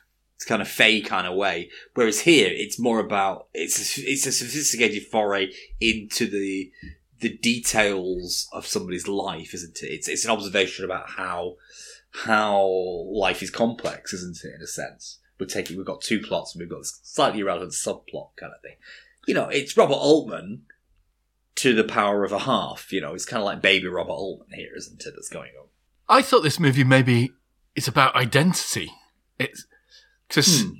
[0.47, 1.70] kind of fey kind of way.
[1.93, 5.49] Whereas here, it's more about it's a, it's a sophisticated foray
[5.80, 6.72] into the
[7.22, 9.88] the details of somebody's life, isn't it?
[9.88, 11.55] It's it's an observation about how
[12.26, 12.67] how
[13.11, 14.55] life is complex, isn't it?
[14.55, 17.72] In a sense, we're taking we've got two plots and we've got this slightly irrelevant
[17.74, 18.76] subplot kind of thing.
[19.28, 20.63] You know, it's Robert Altman
[21.55, 22.91] to the power of a half.
[22.91, 25.13] You know, it's kind of like baby Robert Altman here, isn't it?
[25.15, 25.67] That's going on.
[26.09, 27.32] I thought this movie maybe
[27.76, 28.91] it's about identity.
[29.39, 29.65] It's
[30.28, 30.72] because Hmm.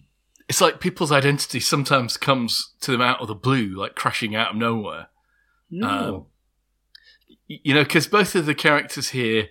[0.49, 4.51] it's like people's identity sometimes comes to them out of the blue, like crashing out
[4.51, 5.07] of nowhere.
[5.81, 6.21] Um, Y-
[7.64, 9.47] You know, because both of the characters here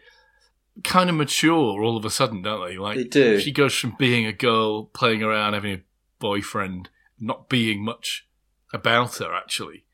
[0.85, 2.77] kind of mature all of a sudden, don't they?
[2.77, 3.41] Like they do.
[3.41, 5.83] she goes from being a girl playing around, having a
[6.19, 6.89] boyfriend,
[7.19, 8.27] not being much
[8.73, 9.85] about her actually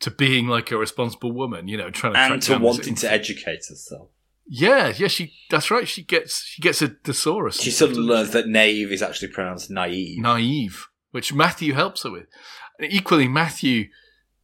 [0.00, 3.64] to being like a responsible woman, you know, trying to and to wanting to educate
[3.68, 4.08] herself.
[4.46, 5.32] Yeah, yeah, she.
[5.50, 5.86] That's right.
[5.86, 7.60] She gets she gets a thesaurus.
[7.60, 10.20] She suddenly of learns that naive is actually pronounced naive.
[10.20, 12.26] naive, which Matthew helps her with.
[12.78, 13.88] And equally, Matthew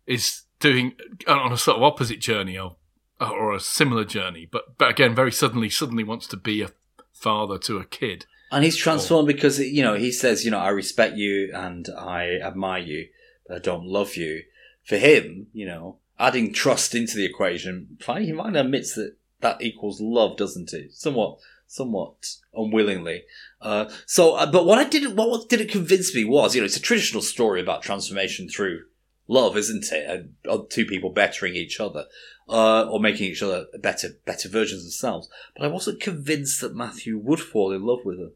[0.07, 0.95] is doing
[1.27, 2.77] on a sort of opposite journey or
[3.21, 6.71] or a similar journey, but but again, very suddenly, suddenly wants to be a
[7.12, 8.27] father to a kid.
[8.51, 12.39] And he's transformed because, you know, he says, you know, I respect you and I
[12.43, 13.09] admire you,
[13.47, 14.43] but I don't love you.
[14.85, 20.01] For him, you know, adding trust into the equation, he might admits that that equals
[20.01, 20.95] love, doesn't it?
[20.95, 23.25] Somewhat, somewhat unwillingly.
[23.61, 26.64] Uh, so, uh, but what I didn't, what, what didn't convince me was, you know,
[26.64, 28.85] it's a traditional story about transformation through
[29.29, 30.09] love, isn't it?
[30.09, 32.07] And uh, two people bettering each other,
[32.49, 35.28] uh, or making each other better, better versions of themselves.
[35.57, 38.30] But I wasn't convinced that Matthew would fall in love with her.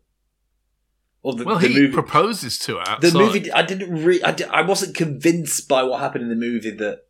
[1.23, 4.33] Or the, Well, the he movie, proposes to her the movie, I didn't re- I,
[4.33, 7.05] di- I wasn't convinced by what happened in the movie that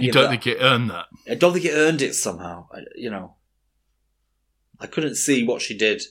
[0.00, 1.06] you don't that- think it earned that?
[1.30, 2.68] I don't think it earned it somehow.
[2.72, 3.36] I, you know,
[4.78, 6.02] I couldn't see what she did,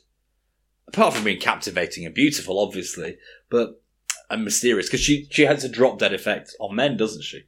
[0.88, 3.18] apart from being captivating and beautiful, obviously,
[3.50, 3.82] but
[4.30, 7.44] and mysterious because she she has a drop dead effect on men, doesn't she?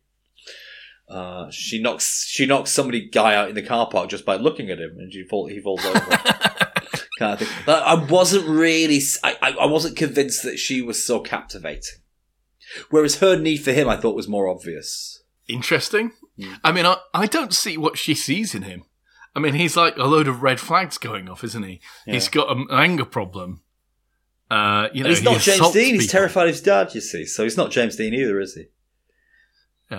[1.09, 4.69] Uh, she knocks she knocks somebody guy out in the car park just by looking
[4.69, 5.99] at him, and she fall, he falls over.
[7.19, 7.47] kind of thing.
[7.65, 11.99] But I wasn't really, I, I wasn't convinced that she was so captivating.
[12.89, 15.23] Whereas her need for him, I thought was more obvious.
[15.47, 16.11] Interesting.
[16.39, 16.53] Hmm.
[16.63, 18.83] I mean, I, I don't see what she sees in him.
[19.35, 21.81] I mean, he's like a load of red flags going off, isn't he?
[22.05, 22.13] Yeah.
[22.13, 23.61] He's got an anger problem.
[24.49, 25.95] Uh, you And know, he's he not James assaults Dean.
[25.95, 26.93] He's terrified of his dad.
[26.95, 28.65] You see, so he's not James Dean either, is he?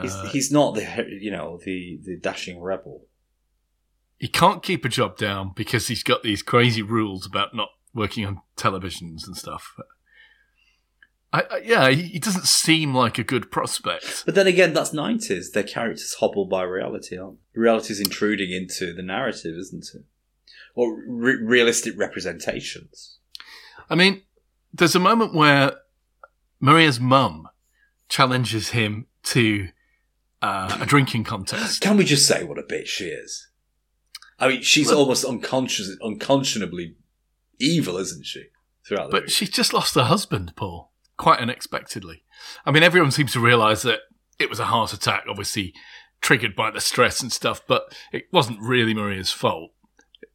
[0.02, 3.06] He's, Uh, he's not the you know the the dashing rebel.
[4.18, 8.24] he can't keep a job down because he's got these crazy rules about not working
[8.26, 9.74] on televisions and stuff.
[11.32, 14.24] I, I, yeah, he, he doesn't seem like a good prospect.
[14.26, 15.50] But then again, that's nineties.
[15.52, 17.60] Their characters hobbled by reality, aren't they?
[17.60, 20.04] Reality is intruding into the narrative, isn't it?
[20.74, 23.18] Or re- realistic representations.
[23.88, 24.22] I mean,
[24.72, 25.72] there's a moment where
[26.60, 27.48] Maria's mum
[28.08, 29.68] challenges him to
[30.42, 31.80] uh, a drinking contest.
[31.80, 33.48] Can we just say what a bitch she is?
[34.38, 36.96] I mean, she's Well- almost unconscious, unconscionably
[37.58, 38.44] evil, isn't she?
[38.86, 39.32] Throughout But movie.
[39.32, 42.24] she's just lost her husband, Paul, quite unexpectedly.
[42.64, 44.00] I mean, everyone seems to realise that
[44.38, 45.74] it was a heart attack, obviously
[46.22, 49.72] triggered by the stress and stuff, but it wasn't really Maria's fault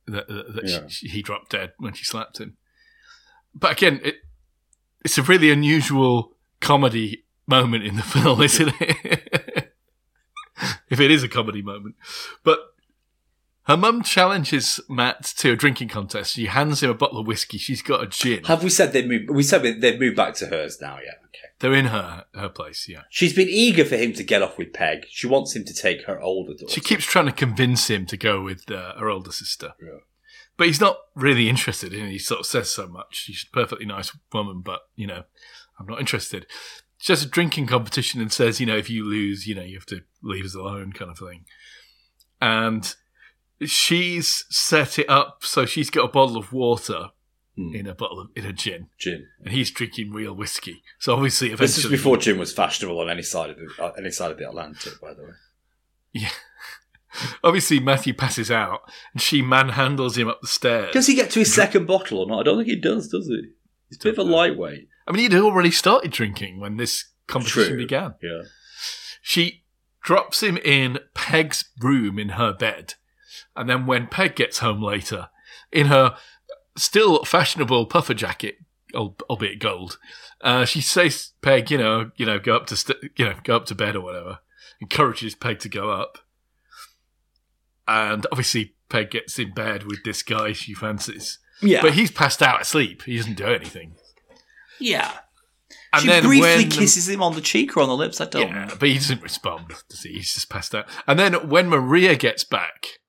[0.06, 0.88] that, that, that Yeah.
[0.88, 2.58] she, he dropped dead when she slapped him.
[3.56, 4.18] But again, it,
[5.04, 9.45] it's a really unusual comedy moment in the film, isn't it?
[10.90, 11.96] if it is a comedy moment.
[12.44, 12.60] But
[13.64, 16.34] her mum challenges Matt to a drinking contest.
[16.34, 17.58] She hands him a bottle of whiskey.
[17.58, 18.44] She's got a gin.
[18.44, 19.30] Have we said they've moved?
[19.30, 20.98] We said they've moved back to hers now.
[21.04, 21.14] Yeah.
[21.26, 21.48] Okay.
[21.60, 23.02] They're in her her place, yeah.
[23.10, 25.06] She's been eager for him to get off with Peg.
[25.10, 26.72] She wants him to take her older daughter.
[26.72, 29.74] She keeps trying to convince him to go with uh, her older sister.
[29.82, 30.00] Yeah.
[30.58, 32.12] But he's not really interested in it.
[32.12, 33.16] He sort of says so much.
[33.16, 35.24] She's a perfectly nice woman, but, you know,
[35.80, 36.46] I'm not interested.
[37.06, 39.76] She has a drinking competition and says, you know, if you lose, you know, you
[39.78, 41.46] have to leave us alone kind of thing.
[42.42, 42.96] And
[43.64, 47.10] she's set it up so she's got a bottle of water
[47.56, 47.76] Hmm.
[47.76, 48.88] in a bottle of, in a gin.
[48.98, 49.28] Gin.
[49.44, 50.82] And he's drinking real whiskey.
[50.98, 53.92] So obviously, eventually, This is before gin was fashionable on any side of the uh,
[54.00, 55.30] any side of the Atlantic, by the way.
[56.12, 56.30] Yeah.
[57.44, 58.82] Obviously, Matthew passes out
[59.14, 60.92] and she manhandles him up the stairs.
[60.92, 62.40] Does he get to his second bottle or not?
[62.40, 63.10] I don't think he does.
[63.10, 63.52] Does he?
[63.90, 64.90] He's a bit of a lightweight.
[65.08, 67.78] I mean, he'd already started drinking when this competition True.
[67.78, 68.16] began.
[68.22, 68.42] Yeah.
[69.22, 69.64] She
[70.02, 72.96] drops him in Peg's room in her bed.
[73.56, 75.30] And then when Peg gets home later,
[75.72, 76.16] in her
[76.78, 78.58] still fashionable puffer jacket,
[78.94, 79.98] al- albeit gold,
[80.42, 83.56] uh, she says, "Peg, you know, you know, go up to st- you know, go
[83.56, 84.40] up to bed or whatever."
[84.82, 86.18] Encourages Peg to go up,
[87.88, 91.82] and obviously Peg gets in bed with this guy she fancies, Yeah.
[91.82, 93.04] but he's passed out asleep.
[93.04, 93.96] He doesn't do anything.
[94.80, 95.12] Yeah.
[95.94, 98.20] And she then briefly when kisses him on the cheek or on the lips.
[98.20, 98.76] I don't yeah, know.
[98.78, 99.74] but he doesn't respond.
[99.90, 100.14] Does he?
[100.14, 100.88] He's just passed out.
[101.08, 103.00] And then when Maria gets back,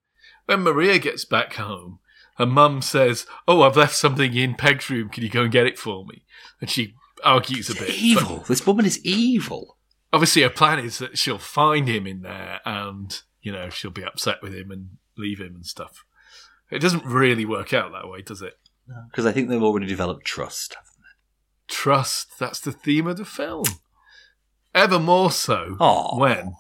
[0.46, 1.98] when Maria gets back home,
[2.38, 5.08] her mum says, "Oh, I've left something in Peg's room.
[5.08, 6.24] Can you go and get it for me?"
[6.60, 6.94] And she
[7.24, 7.88] argues a bit.
[7.88, 8.44] but Evil.
[8.46, 9.78] This woman is evil.
[10.12, 14.04] obviously, her plan is that she'll find him in there, and you know she'll be
[14.04, 16.04] upset with him and leave him and stuff.
[16.70, 18.54] It doesn't really work out that way, does it?
[19.10, 20.76] Because I think they've already developed trust.
[21.68, 22.38] Trust.
[22.38, 23.64] That's the theme of the film.
[24.74, 26.18] Ever more so Oh.
[26.18, 26.54] when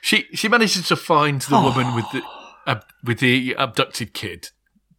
[0.00, 2.22] she she manages to find the woman with the
[2.66, 4.48] uh, with the abducted kid,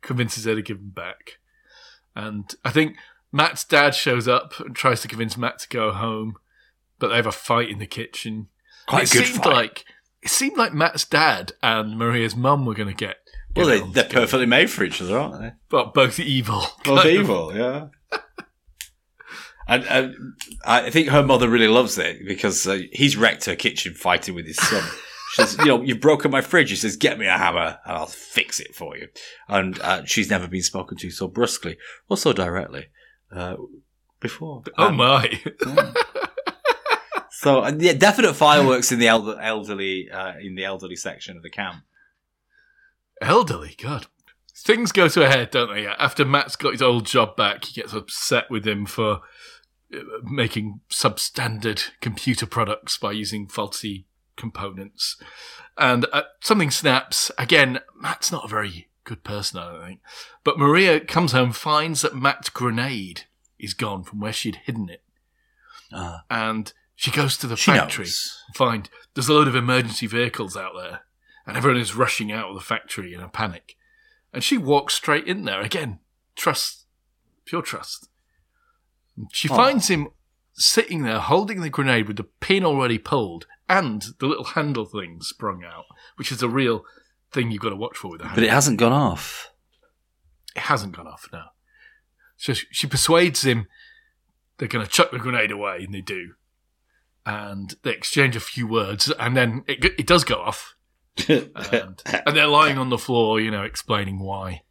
[0.01, 1.39] convinces her to give him back,
[2.15, 2.97] and I think
[3.32, 6.36] Matt's dad shows up and tries to convince Matt to go home,
[6.99, 8.47] but they have a fight in the kitchen.
[8.88, 9.53] Quite it a good seemed fight.
[9.53, 9.86] like
[10.22, 13.17] it seemed like Matt's dad and Maria's mum were going to get.
[13.55, 14.09] well, They they're together.
[14.09, 15.51] perfectly made for each other, aren't they?
[15.70, 16.61] but both evil.
[16.84, 17.05] Both kind of.
[17.05, 17.88] evil, yeah.
[19.70, 20.15] And, and
[20.65, 24.45] I think her mother really loves it because uh, he's wrecked her kitchen fighting with
[24.47, 24.84] his son.
[25.34, 27.95] She says, "You know, you've broken my fridge." He says, "Get me a hammer and
[27.97, 29.09] I'll fix it for you."
[29.47, 31.78] And uh, she's never been spoken to so brusquely
[32.09, 32.88] or so directly
[33.32, 33.57] uh,
[34.20, 34.63] before.
[34.76, 35.39] Oh And- my!
[37.32, 41.43] So uh, yeah, definite fireworks in the elder, elderly uh, in the elderly section of
[41.43, 41.84] the camp.
[43.22, 44.07] Elderly, God.
[44.57, 45.88] Things go to a head, don't they?
[45.88, 49.22] After Matt's got his old job back, he gets upset with him for
[50.23, 55.17] making substandard computer products by using faulty components.
[55.77, 57.31] And uh, something snaps.
[57.37, 59.99] Again, Matt's not a very good person, I don't think.
[60.43, 63.23] But Maria comes home, finds that Matt's grenade
[63.57, 65.03] is gone from where she'd hidden it.
[65.91, 68.05] Uh, And she goes to the factory
[68.53, 71.01] find there's a load of emergency vehicles out there,
[71.47, 73.75] and everyone is rushing out of the factory in a panic.
[74.33, 75.99] And she walks straight in there again.
[76.35, 76.85] Trust,
[77.45, 78.09] pure trust.
[79.32, 79.55] She Oh.
[79.55, 80.07] finds him
[80.53, 85.20] sitting there holding the grenade with the pin already pulled and the little handle thing
[85.22, 85.86] sprung out,
[86.17, 86.84] which is a real
[87.32, 89.51] thing you've got to watch for with a But it hasn't gone off.
[90.55, 91.51] It hasn't gone off now.
[92.38, 93.67] So she- persuades him
[94.57, 96.34] they're going to chuck the grenade away, and they do.
[97.26, 100.76] And they exchange a few words, and then it, it does go off.
[101.28, 104.63] And, and they're lying on the floor, you know, explaining why.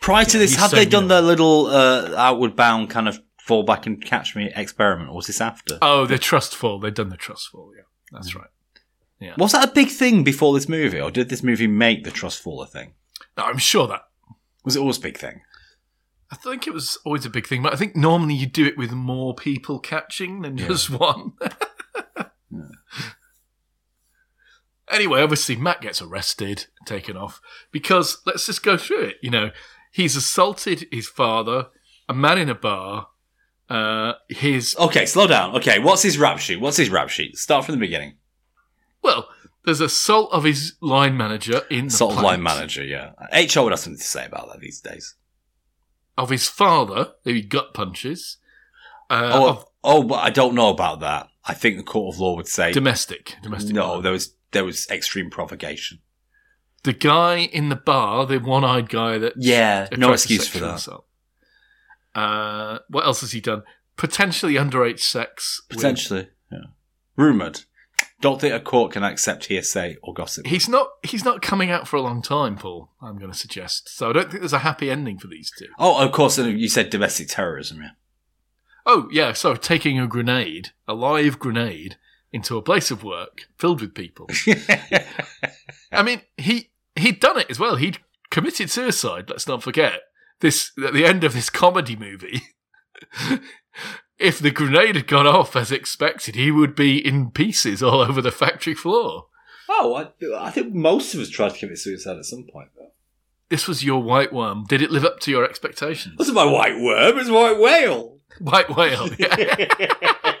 [0.00, 3.62] Prior to Yeah, this, had they done their little uh, outward bound kind of fall
[3.62, 5.78] back and catch me experiment, or was this after?
[5.82, 6.78] Oh, they're trustful.
[6.80, 7.72] They've done the trustful.
[7.76, 8.36] Yeah, that's Mm.
[8.40, 8.50] right.
[9.20, 9.34] Yeah.
[9.38, 12.40] Was that a big thing before this movie, or did this movie make the trust
[12.42, 12.94] fall a thing?
[13.36, 14.02] No, I'm sure that.
[14.64, 15.42] Was it always a big thing?
[16.30, 18.76] I think it was always a big thing, but I think normally you do it
[18.78, 20.68] with more people catching than Yeah.
[20.68, 21.32] just one.
[24.90, 27.40] Anyway, obviously Matt gets arrested, taken off
[27.72, 29.16] because let's just go through it.
[29.22, 29.50] You know,
[29.90, 31.68] he's assaulted his father,
[32.08, 33.08] a man in a bar.
[33.68, 35.54] Uh, his Okay, slow down.
[35.56, 36.60] Okay, what's his rap sheet?
[36.60, 37.36] What's his rap sheet?
[37.38, 38.16] Start from the beginning.
[39.02, 39.28] well,
[39.64, 43.12] there's assault of his line manager in the Sort of line manager, yeah.
[43.32, 45.14] HR would have something to say about that these days.
[46.18, 48.36] of his father who he gut punches.
[49.08, 51.28] Uh, oh, of oh, but I don't know about that.
[51.46, 53.74] I think the court of law would say domestic, domestic.
[53.74, 53.82] no.
[53.86, 54.02] violence.
[54.02, 56.00] There was there was extreme provocation.
[56.84, 60.74] the guy in the bar, the one-eyed guy that Yeah, no excuse for that.
[60.76, 61.06] assault.
[62.14, 63.62] Uh, what else has he done?
[63.96, 65.62] Potentially underage sex.
[65.68, 66.58] with- Potentially, yeah.
[67.16, 67.60] Rumored.
[68.20, 70.46] Don't think a court can accept hearsay or gossip.
[70.46, 70.88] He's not.
[71.02, 72.90] He's not coming out for a long time, Paul.
[73.02, 73.88] I'm going to suggest.
[73.88, 75.66] So I don't think there's a happy ending for these two.
[75.78, 76.38] oh, of course.
[76.38, 77.90] and You said domestic terrorism, yeah.
[78.86, 79.32] Oh yeah.
[79.32, 81.96] So taking a grenade, a live grenade,
[82.32, 84.28] into a place of work filled with people.
[85.92, 87.76] I mean, he he'd done it as well.
[87.76, 87.98] He'd
[88.30, 89.30] committed suicide.
[89.30, 90.00] Let's not forget
[90.40, 90.72] this.
[90.84, 92.42] At the end of this comedy movie,
[94.18, 98.20] if the grenade had gone off as expected, he would be in pieces all over
[98.20, 99.26] the factory floor.
[99.68, 102.92] oh, I, I think most of us tried to commit suicide at some point, though.
[103.48, 104.64] This was your white worm.
[104.68, 106.16] Did it live up to your expectations?
[106.18, 108.18] wasn't my white worm, it was a white whale.
[108.40, 109.08] White whale.
[109.18, 110.32] Yeah.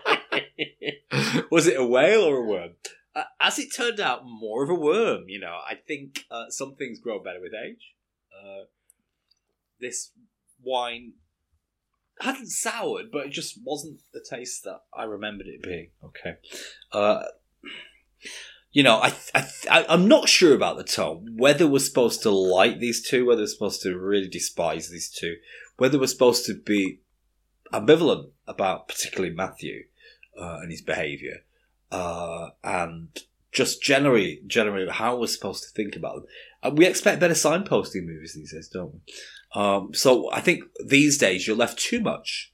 [1.50, 2.70] was it a whale or a worm?
[3.14, 5.28] Uh, as it turned out, more of a worm.
[5.28, 7.94] You know, I think uh, some things grow better with age.
[8.32, 8.64] Uh,
[9.84, 10.10] this
[10.62, 11.12] wine
[12.20, 15.90] hadn't soured, but it just wasn't the taste that I remembered it being.
[16.02, 16.36] Okay.
[16.92, 17.24] Uh,
[18.72, 21.34] you know, I, I, I, I'm not sure about the tone.
[21.36, 25.36] Whether we're supposed to like these two, whether we're supposed to really despise these two,
[25.76, 27.00] whether we're supposed to be
[27.72, 29.84] ambivalent about particularly Matthew
[30.38, 31.44] uh, and his behaviour,
[31.90, 33.08] uh, and
[33.52, 36.24] just generally, generally how we're supposed to think about them.
[36.62, 39.00] Uh, we expect better signposting movies these days, don't we?
[39.54, 42.52] Um, so I think these days you're left too much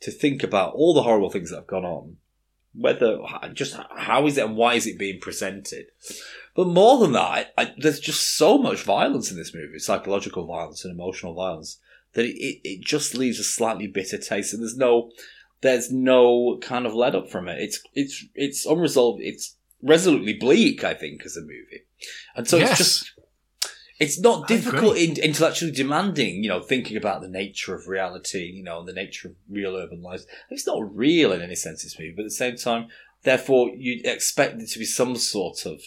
[0.00, 2.16] to think about all the horrible things that have gone on.
[2.74, 3.18] Whether
[3.54, 5.86] just how is it and why is it being presented,
[6.54, 10.46] but more than that, I, I, there's just so much violence in this movie, psychological
[10.46, 11.80] violence and emotional violence,
[12.12, 15.10] that it, it, it just leaves a slightly bitter taste, and there's no
[15.62, 17.60] there's no kind of let up from it.
[17.60, 19.22] It's it's it's unresolved.
[19.22, 21.86] It's resolutely bleak, I think, as a movie,
[22.36, 22.70] and so Yes.
[22.70, 23.12] it's just
[23.98, 26.42] it's not difficult in intellectually demanding.
[26.42, 29.76] You know, thinking about the nature of reality, you know, and the nature of real
[29.76, 30.26] urban lives.
[30.50, 32.88] It's not real in any sense, this movie, but at the same time,
[33.22, 35.82] therefore, you'd expect there to be some sort of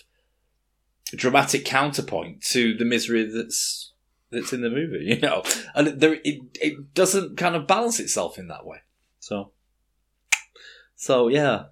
[1.16, 3.92] dramatic counterpoint to the misery that's
[4.30, 5.44] that's in the movie, you know,
[5.76, 8.80] and there it it doesn't kind of balance itself in that way.
[9.20, 9.52] So,
[10.96, 11.66] so yeah,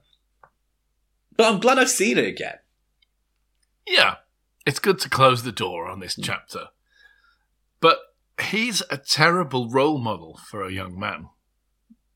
[1.36, 2.58] But I'm glad I've seen it again.
[3.88, 4.16] Yeah,
[4.70, 6.68] it's good to close the door on this chapter.
[7.82, 7.98] But
[8.40, 11.30] he's a terrible role model for a young man,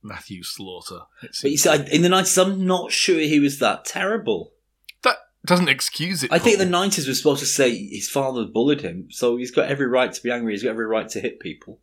[0.04, 1.00] Matthew Slaughter.
[1.22, 4.54] But you see, I- in the 90s, I'm not sure he was that terrible.
[5.02, 6.32] that doesn't excuse it.
[6.32, 9.68] I think the 90s was supposed to say his father bullied him, so he's got
[9.68, 10.54] every right to be angry.
[10.54, 11.80] He's got every right to hit people.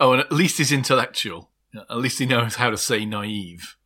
[0.00, 1.50] Oh, and at least he's intellectual.
[1.74, 3.76] At least he knows how to say naive.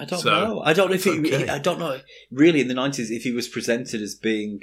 [0.00, 0.60] I don't So, know.
[0.62, 1.48] I don't know if he, okay.
[1.48, 4.62] I don't know really in the 90s if he was presented as being.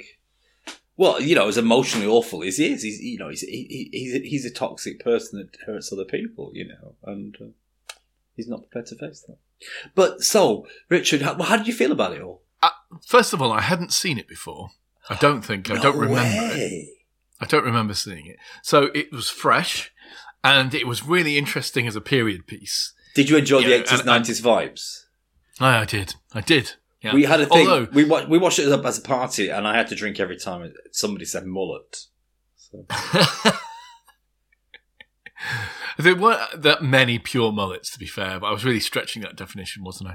[0.96, 4.14] Well, you know, as emotionally awful as he is, he's you know he's he, he's
[4.14, 7.94] a, he's a toxic person that hurts other people, you know, and uh,
[8.36, 9.38] he's not prepared to face that.
[9.94, 12.42] But so, Richard, how, how did you feel about it all?
[13.06, 14.70] First of all, I hadn't seen it before.
[15.08, 15.70] I don't think.
[15.70, 16.58] I don't No remember it.
[16.58, 16.88] way.
[17.40, 18.36] I don't remember seeing it.
[18.62, 19.90] So it was fresh
[20.44, 22.92] and it was really interesting as a period piece.
[23.14, 25.04] Did you enjoy Yeah, the 80s, and- and- 90s vibes?
[25.64, 26.14] I, I did.
[26.34, 26.74] I did.
[27.02, 27.14] Yeah.
[27.14, 27.68] We had a thing.
[27.68, 30.36] Although, we wa- we watched it as a party, and I had to drink every
[30.36, 32.06] time somebody said mullet.
[32.56, 32.86] So.
[35.98, 39.36] there weren't that many pure mullets, to be fair, but I was really stretching that
[39.36, 40.14] definition, wasn't I?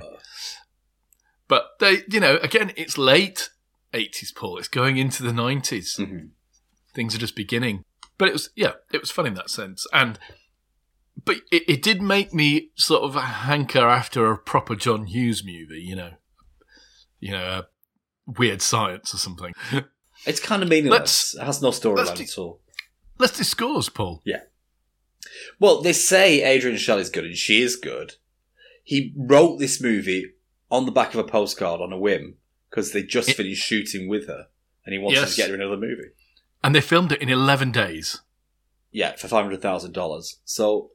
[1.47, 3.49] But they, you know, again, it's late
[3.93, 4.57] 80s, Paul.
[4.57, 5.97] It's going into the 90s.
[5.99, 6.29] Mhm.
[6.93, 7.83] Things are just beginning.
[8.17, 9.85] But it was, yeah, it was fun in that sense.
[9.93, 10.17] And,
[11.26, 15.82] but it, it did make me sort of hanker after a proper John Hughes movie,
[15.82, 16.11] you know,
[17.20, 17.61] you know, uh,
[18.26, 19.53] Weird Science or something.
[20.26, 20.99] It's kind of meaningless.
[20.99, 22.59] Let's- it has no storyline let's at all.
[23.20, 24.24] Let's discourse, Paul.
[24.26, 24.41] Yeah.
[25.59, 28.13] Well, they say Adrienne Shelly's good, and she is good.
[28.84, 30.34] He wrote this movie
[30.72, 32.38] on the back of a postcard on a whim
[32.70, 34.47] because they just It- finished shooting with her,
[34.86, 35.32] and he wanted Yes.
[35.36, 36.09] to get her in another movie.
[36.63, 38.22] And they filmed it in 11 days.
[38.91, 40.39] Yeah, for five hundred thousand dollars.
[40.45, 40.91] So,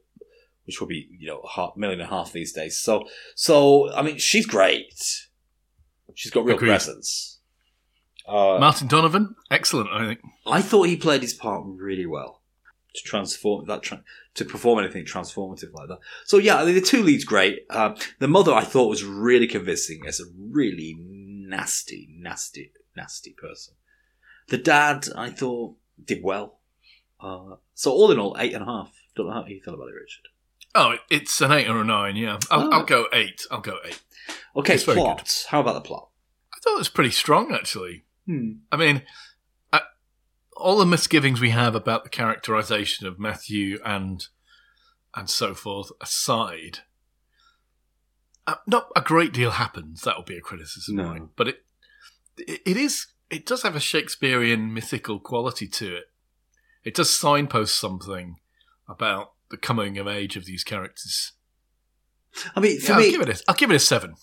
[0.65, 2.79] which will be you know a million and a half these days.
[2.79, 5.27] So, so I mean, she's great.
[6.15, 6.69] She's got real Agreed.
[6.69, 7.39] presence.
[8.27, 10.21] Uh, Martin Donovan, excellent, I think.
[10.45, 12.41] I thought he played his part really well
[12.93, 14.03] to transform that tra-
[14.35, 15.99] to perform anything transformative like that.
[16.25, 17.65] So yeah, I mean, the two leads great.
[17.69, 23.73] Uh, the mother I thought was really convincing as a really nasty, nasty, nasty person.
[24.47, 26.59] The dad I thought did well.
[27.19, 28.91] Uh, so all in all, eight and a half.
[29.15, 30.27] Don't know how you feel about it, Richard.
[30.75, 32.39] Oh, it's an eight or a nine, yeah.
[32.49, 32.71] I'll, Oh.
[32.71, 33.45] I'll go eight.
[33.51, 34.01] I'll go eight.
[34.55, 35.45] Okay, It's plot.
[35.49, 36.09] How about the plot?
[36.53, 38.05] I thought it was pretty strong, actually.
[38.25, 38.51] Hmm.
[38.71, 39.03] I mean,
[39.71, 39.81] I,
[40.55, 44.27] all the misgivings we have about the characterization of Matthew and
[45.15, 46.79] and so forth aside,
[48.47, 50.01] uh, not a great deal happens.
[50.01, 51.03] That would be a criticism, No.
[51.11, 51.21] right?
[51.35, 51.65] But it,
[52.37, 56.05] it it is it does have a Shakespearean mythical quality to it.
[56.83, 58.37] It does signpost something
[58.87, 61.31] about the coming of age of these characters.
[62.55, 64.15] I mean, for Yeah, I'll give it a, I'll give it a seven.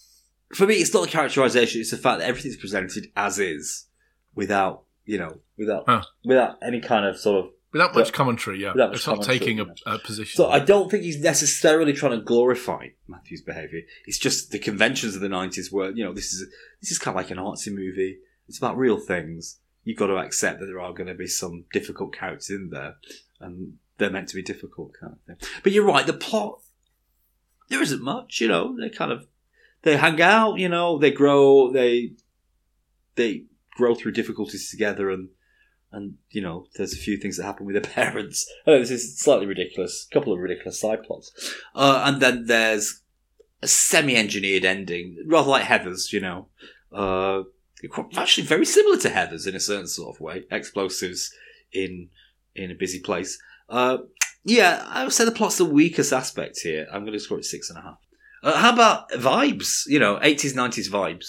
[0.55, 3.87] for me, it's not the characterization; it's the fact that everything's presented as is,
[4.35, 6.03] without you know, without Huh.
[6.25, 7.51] without any kind of sort of.
[7.73, 8.73] Without much But- commentary, yeah.
[8.73, 10.37] without much It's not taking a, a position.
[10.37, 13.83] So I don't think he's necessarily trying to glorify Matthew's behaviour.
[14.07, 16.49] It's just the conventions of the nineties where you know this is
[16.81, 18.19] this is kind of like an artsy movie.
[18.49, 19.61] It's about real things.
[19.85, 22.97] You've got to accept that there are going to be some difficult characters in there,
[23.41, 25.49] and they're meant to be difficult kind of thing.
[25.63, 26.07] But you're right.
[26.07, 26.61] The plot
[27.71, 28.41] there isn't much.
[28.41, 29.27] You know, they kind of
[29.83, 30.59] they hang out.
[30.59, 31.73] You know, they grow.
[31.73, 32.13] They
[33.15, 35.29] they grow through difficulties together, and
[35.91, 38.47] and you know, there's a few things that happen with their parents.
[38.67, 40.07] Oh, this is slightly ridiculous.
[40.11, 41.33] A couple of ridiculous side plots,
[41.75, 43.01] uh, and then there's
[43.63, 46.13] a semi-engineered ending, rather like Heathers.
[46.13, 46.49] You know,
[46.93, 47.45] uh,
[48.17, 50.45] actually very similar to Heathers in a certain sort of way.
[50.51, 51.33] Explosives
[51.73, 52.11] in
[52.55, 53.39] in a busy place.
[53.71, 53.99] Uh,
[54.45, 56.87] yeah, I would say the plot's the weakest aspect here.
[56.93, 57.99] I'm going to score it six and a half.
[58.43, 59.83] Uh, how about vibes?
[59.87, 61.27] You know, 80s, 90s vibes.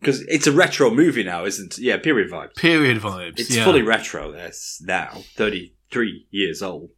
[0.00, 1.82] Because it's a retro movie now, isn't it?
[1.82, 2.54] Yeah, period vibes.
[2.56, 3.38] Period vibes.
[3.38, 3.64] It's yeah.
[3.64, 4.32] fully retro.
[4.32, 6.90] It's now 33 years old.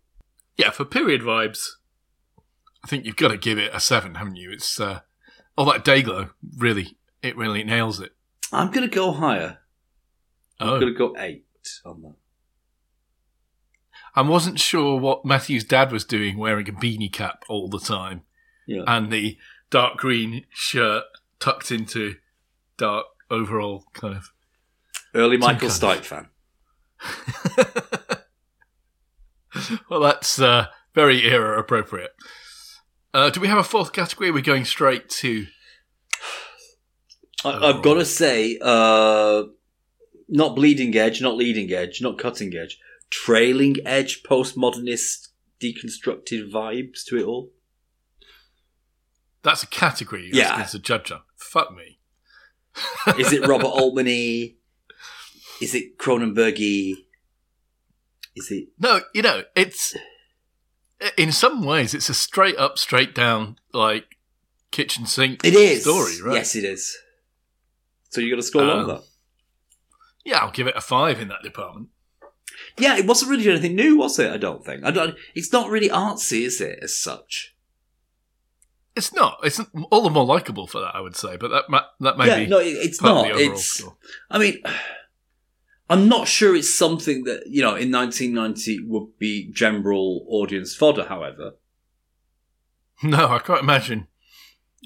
[0.56, 1.61] Yeah, for period vibes,
[2.84, 4.50] I think you've got to give it a seven, haven't you?
[4.50, 5.00] It's uh,
[5.56, 8.12] all that Day-Glo really, it really nails it.
[8.52, 9.59] I'm going to go higher.
[10.59, 11.44] I'm Oh, going to go eight
[11.84, 12.14] on that.
[14.14, 18.22] I wasn't sure what Matthew's dad was doing, wearing a beanie cap all the time,
[18.66, 18.82] Yeah.
[18.86, 19.36] and the
[19.70, 21.04] dark green shirt
[21.40, 22.16] tucked into
[22.76, 24.30] dark overall kind of.
[25.14, 26.28] Early Michael Stipe fan.
[29.88, 32.12] well, that's uh, very era appropriate.
[33.14, 34.30] Uh, do we have a fourth category?
[34.30, 35.46] We're going straight to.
[37.44, 37.76] I, Oh.
[37.76, 39.44] I've got to say, uh,
[40.28, 42.78] not bleeding edge, not leading edge, not cutting edge,
[43.11, 45.28] trailing edge, postmodernist,
[45.61, 47.50] deconstructed vibes to it all.
[49.42, 50.30] That's a category.
[50.32, 50.56] Yeah.
[50.61, 51.98] As a judge fuck me.
[53.18, 54.54] Is it Robert Altman-y?
[55.61, 56.94] Is it Cronenberg-y?
[58.36, 58.68] Is it?
[58.78, 59.96] No, you know, it's
[61.16, 64.16] in some ways it's a straight up, straight down like
[64.70, 66.34] kitchen sink It is story, right?
[66.36, 66.96] Yes, it is.
[68.11, 69.00] So you're going to score Uh, longer.
[70.24, 71.88] Yeah, I'll give it a five in that department.
[72.78, 74.30] Yeah, it wasn't really anything new, was it?
[74.30, 74.84] I don't think.
[74.84, 75.16] I don't.
[75.34, 76.78] It's not really artsy, is it?
[76.82, 77.54] As such.
[78.96, 79.38] It's not.
[79.44, 79.60] It's
[79.90, 81.36] all the more likable for that, I would say.
[81.36, 81.64] But that
[82.00, 83.18] that may yeah, be no, it's not.
[83.18, 83.64] of the overall It's.
[83.64, 83.96] score.
[84.30, 84.60] I mean,
[85.88, 91.04] I'm not sure it's something that you know in 1990 would be general audience fodder.
[91.04, 91.52] However,
[93.02, 94.08] No, I can't imagine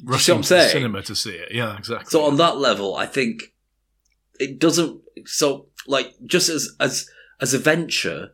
[0.05, 1.49] rushing to the cinema to see it.
[1.53, 2.11] Yeah, exactly.
[2.11, 3.55] so on that level, I think
[4.39, 5.01] it doesn't.
[5.25, 7.09] So, like, just as as
[7.43, 8.31] as a venture,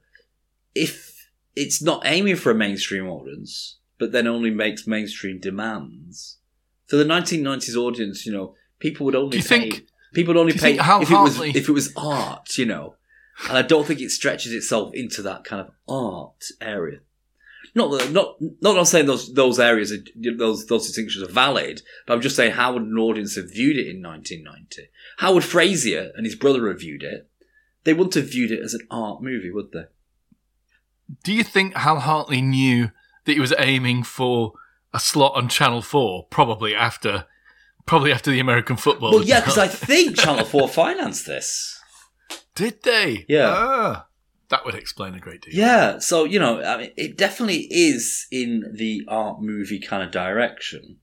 [0.75, 6.39] if it's not aiming for a mainstream audience, but then only makes mainstream demands,
[6.87, 9.71] for the 1990s audience, you know, people would only pay.
[9.71, 12.95] think- people would only pay if it was if it was art, you know.
[13.49, 17.01] And I don't think it stretches itself into that kind of art area.
[17.75, 19.99] Not that, not not I'm saying those those areas are,
[20.37, 23.77] those those distinctions are valid, but I'm just saying how would an audience have viewed
[23.77, 24.89] it in 1990?
[25.19, 27.29] How would Frazier and his brother have viewed it?
[27.89, 29.85] They wouldn't have viewed it as an art movie, would they?
[31.25, 32.91] Do you think Hal Hartley knew
[33.25, 34.53] that he was aiming for
[34.93, 36.27] a slot on Channel Four?
[36.27, 37.25] Probably after,
[37.87, 39.13] probably after the American football.
[39.13, 39.57] Well, yeah, because.
[39.57, 41.81] I think Channel Four financed this.
[42.55, 43.25] did they?
[43.27, 43.55] Yeah.
[43.57, 44.07] Ah,
[44.51, 45.55] that would explain a great deal.
[45.55, 50.11] Yeah, so you know, I mean, it definitely is in the art movie kind of
[50.11, 50.99] direction,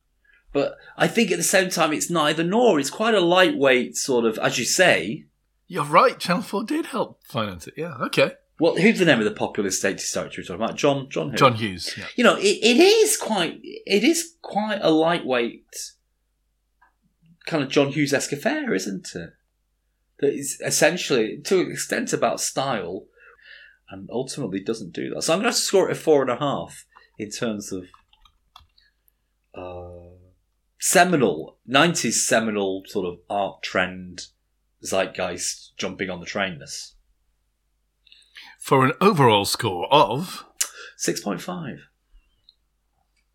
[0.53, 2.79] but I think at the same time, it's neither nor.
[2.79, 5.25] It's quite a lightweight sort of, as you say.
[5.67, 6.19] You're right.
[6.19, 7.73] Channel Four did help finance it.
[7.77, 7.95] Yeah.
[8.01, 8.33] Okay.
[8.59, 10.77] Well, who's the name of the populist statist director you're talking about?
[10.77, 11.37] John John who?
[11.37, 11.93] John Hughes.
[11.97, 12.05] Yeah.
[12.15, 15.65] You know, it, it is quite it is quite a lightweight
[17.45, 19.31] kind of John Hughes esque affair, isn't it?
[20.19, 23.07] That is essentially to an extent about style,
[23.89, 25.23] and ultimately doesn't do that.
[25.23, 26.85] So I'm going to score it a four and a half
[27.17, 27.85] in terms of
[29.53, 30.15] uh,
[30.79, 34.27] seminal '90s seminal sort of art trend
[34.85, 36.95] zeitgeist jumping on the trainness.
[38.59, 40.45] For an overall score of
[40.97, 41.79] Six point five.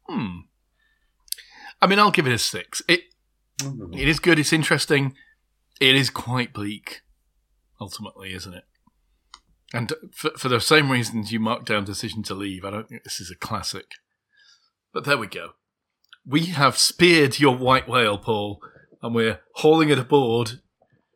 [0.09, 0.41] hmm.
[1.83, 2.83] I mean, I'll give it a six.
[2.89, 3.03] It
[3.93, 4.39] it is good.
[4.39, 5.15] It's interesting.
[5.81, 7.03] It is quite bleak,
[7.81, 8.65] ultimately, isn't it?
[9.73, 13.05] And for, for the same reasons you marked down Decision to Leave, I don't think
[13.05, 13.93] this is a classic.
[14.93, 15.51] But there we go.
[16.27, 18.61] We have speared your white whale, Paul,
[19.03, 20.61] and we're hauling it aboard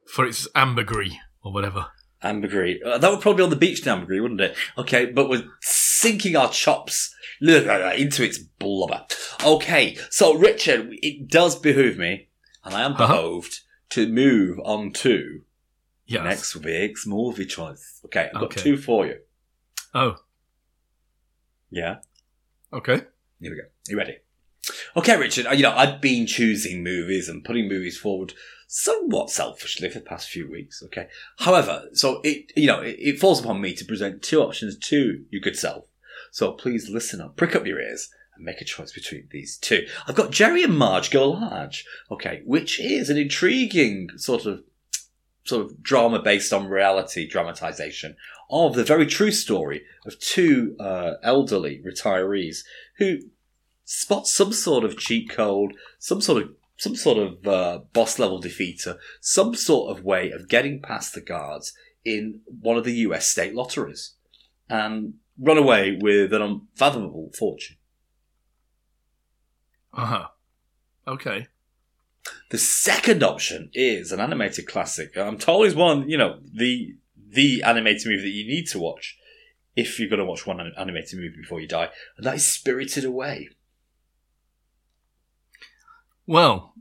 [0.06, 1.86] for its ambergris or whatever.
[2.22, 2.78] Ambergris.
[2.84, 4.56] Uh, that would probably be on the beach in Ambergris, wouldn't it?
[4.78, 9.04] Okay, but we're sinking our chops into its blubber.
[9.44, 12.28] Okay, so Richard, it does behoove me,
[12.64, 13.06] and I am Uh-huh.
[13.08, 15.42] behoved to move on to
[16.06, 16.24] Yes.
[16.24, 18.00] next week's movie choice.
[18.06, 18.62] Okay, I've got Okay.
[18.62, 19.18] two for you.
[19.94, 20.16] Oh,
[21.70, 21.96] Yeah,
[22.72, 23.02] okay.
[23.40, 23.62] here we go.
[23.88, 24.16] You ready?
[24.96, 25.46] Okay, Richard.
[25.46, 28.32] uh, You know, I've been choosing movies and putting movies forward
[28.76, 30.82] somewhat selfishly for the past few weeks.
[30.82, 31.06] Okay.
[31.38, 35.24] However, so it, you know, it, it falls upon me to present two options to
[35.30, 35.84] your good self.
[36.32, 39.86] So please listen up, prick up your ears, and make a choice between these two.
[40.08, 41.86] I've got Jerry and Marge Go Large.
[42.10, 44.64] Okay, which is an intriguing sort of
[45.44, 48.16] sort of drama based on reality dramatization
[48.50, 52.64] of the very true story of two uh, elderly retirees
[52.98, 53.18] who
[53.84, 58.40] spot some sort of cheat code, some sort of some sort of uh, boss level
[58.40, 61.72] defeater, some sort of way of getting past the guards
[62.04, 64.14] in one of the US state lotteries,
[64.68, 67.76] and run away with an unfathomable fortune.
[69.92, 70.26] Uh huh.
[71.06, 71.46] Okay.
[72.50, 75.16] The second option is an animated classic.
[75.16, 79.18] I'm told is one, you know, the the animated movie that you need to watch
[79.76, 83.04] if you're going to watch one animated movie before you die, and that is Spirited
[83.04, 83.48] Away.
[86.26, 86.74] Well,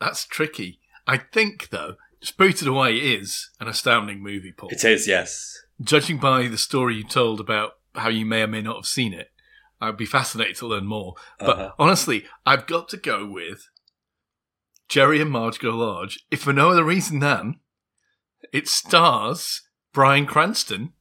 [0.00, 0.80] that's tricky.
[1.06, 4.70] I think, though, Spirited Away is an astounding movie, Paul.
[4.70, 5.56] It is, yes.
[5.80, 9.12] Judging by the story you told about how you may or may not have seen
[9.12, 9.30] it,
[9.80, 11.14] I'd be fascinated to learn more.
[11.38, 11.72] But Uh-huh.
[11.78, 13.68] honestly, I've got to go with
[14.88, 17.60] Jerry and Marge Go Large, if for no other reason than
[18.52, 20.92] it stars Bryan Cranston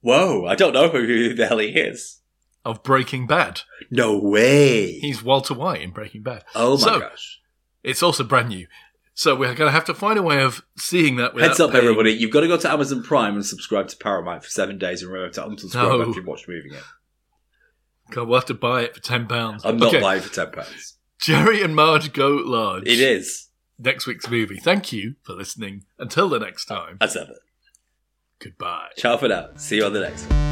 [0.00, 2.21] Whoa, I don't know who the hell he is.
[2.64, 3.62] Of Breaking Bad.
[3.90, 4.92] No way.
[5.00, 6.44] He's Walter White in Breaking Bad.
[6.54, 7.40] oh my So, gosh.
[7.82, 8.66] It's also brand new.
[9.14, 11.84] So we're going to have to find a way of seeing that Heads up, paying-
[11.84, 12.12] everybody.
[12.12, 15.12] You've got to go to Amazon Prime and subscribe to Paramount for seven days and
[15.12, 16.00] remember to unsubscribe No.
[16.02, 16.82] after you've watched moving it.
[18.10, 19.60] God, we'll have to buy it for £10.
[19.64, 20.00] I'm not okay.
[20.00, 20.92] buying for £10.
[21.20, 22.84] Jerry and Marge go large.
[22.86, 23.48] It is,
[23.78, 24.58] Next week's movie.
[24.58, 25.84] Thank you for listening.
[25.98, 27.34] Until the next time, as ever.
[28.38, 28.88] goodbye.
[28.96, 29.48] Ciao for now.
[29.56, 30.51] See you on the next one.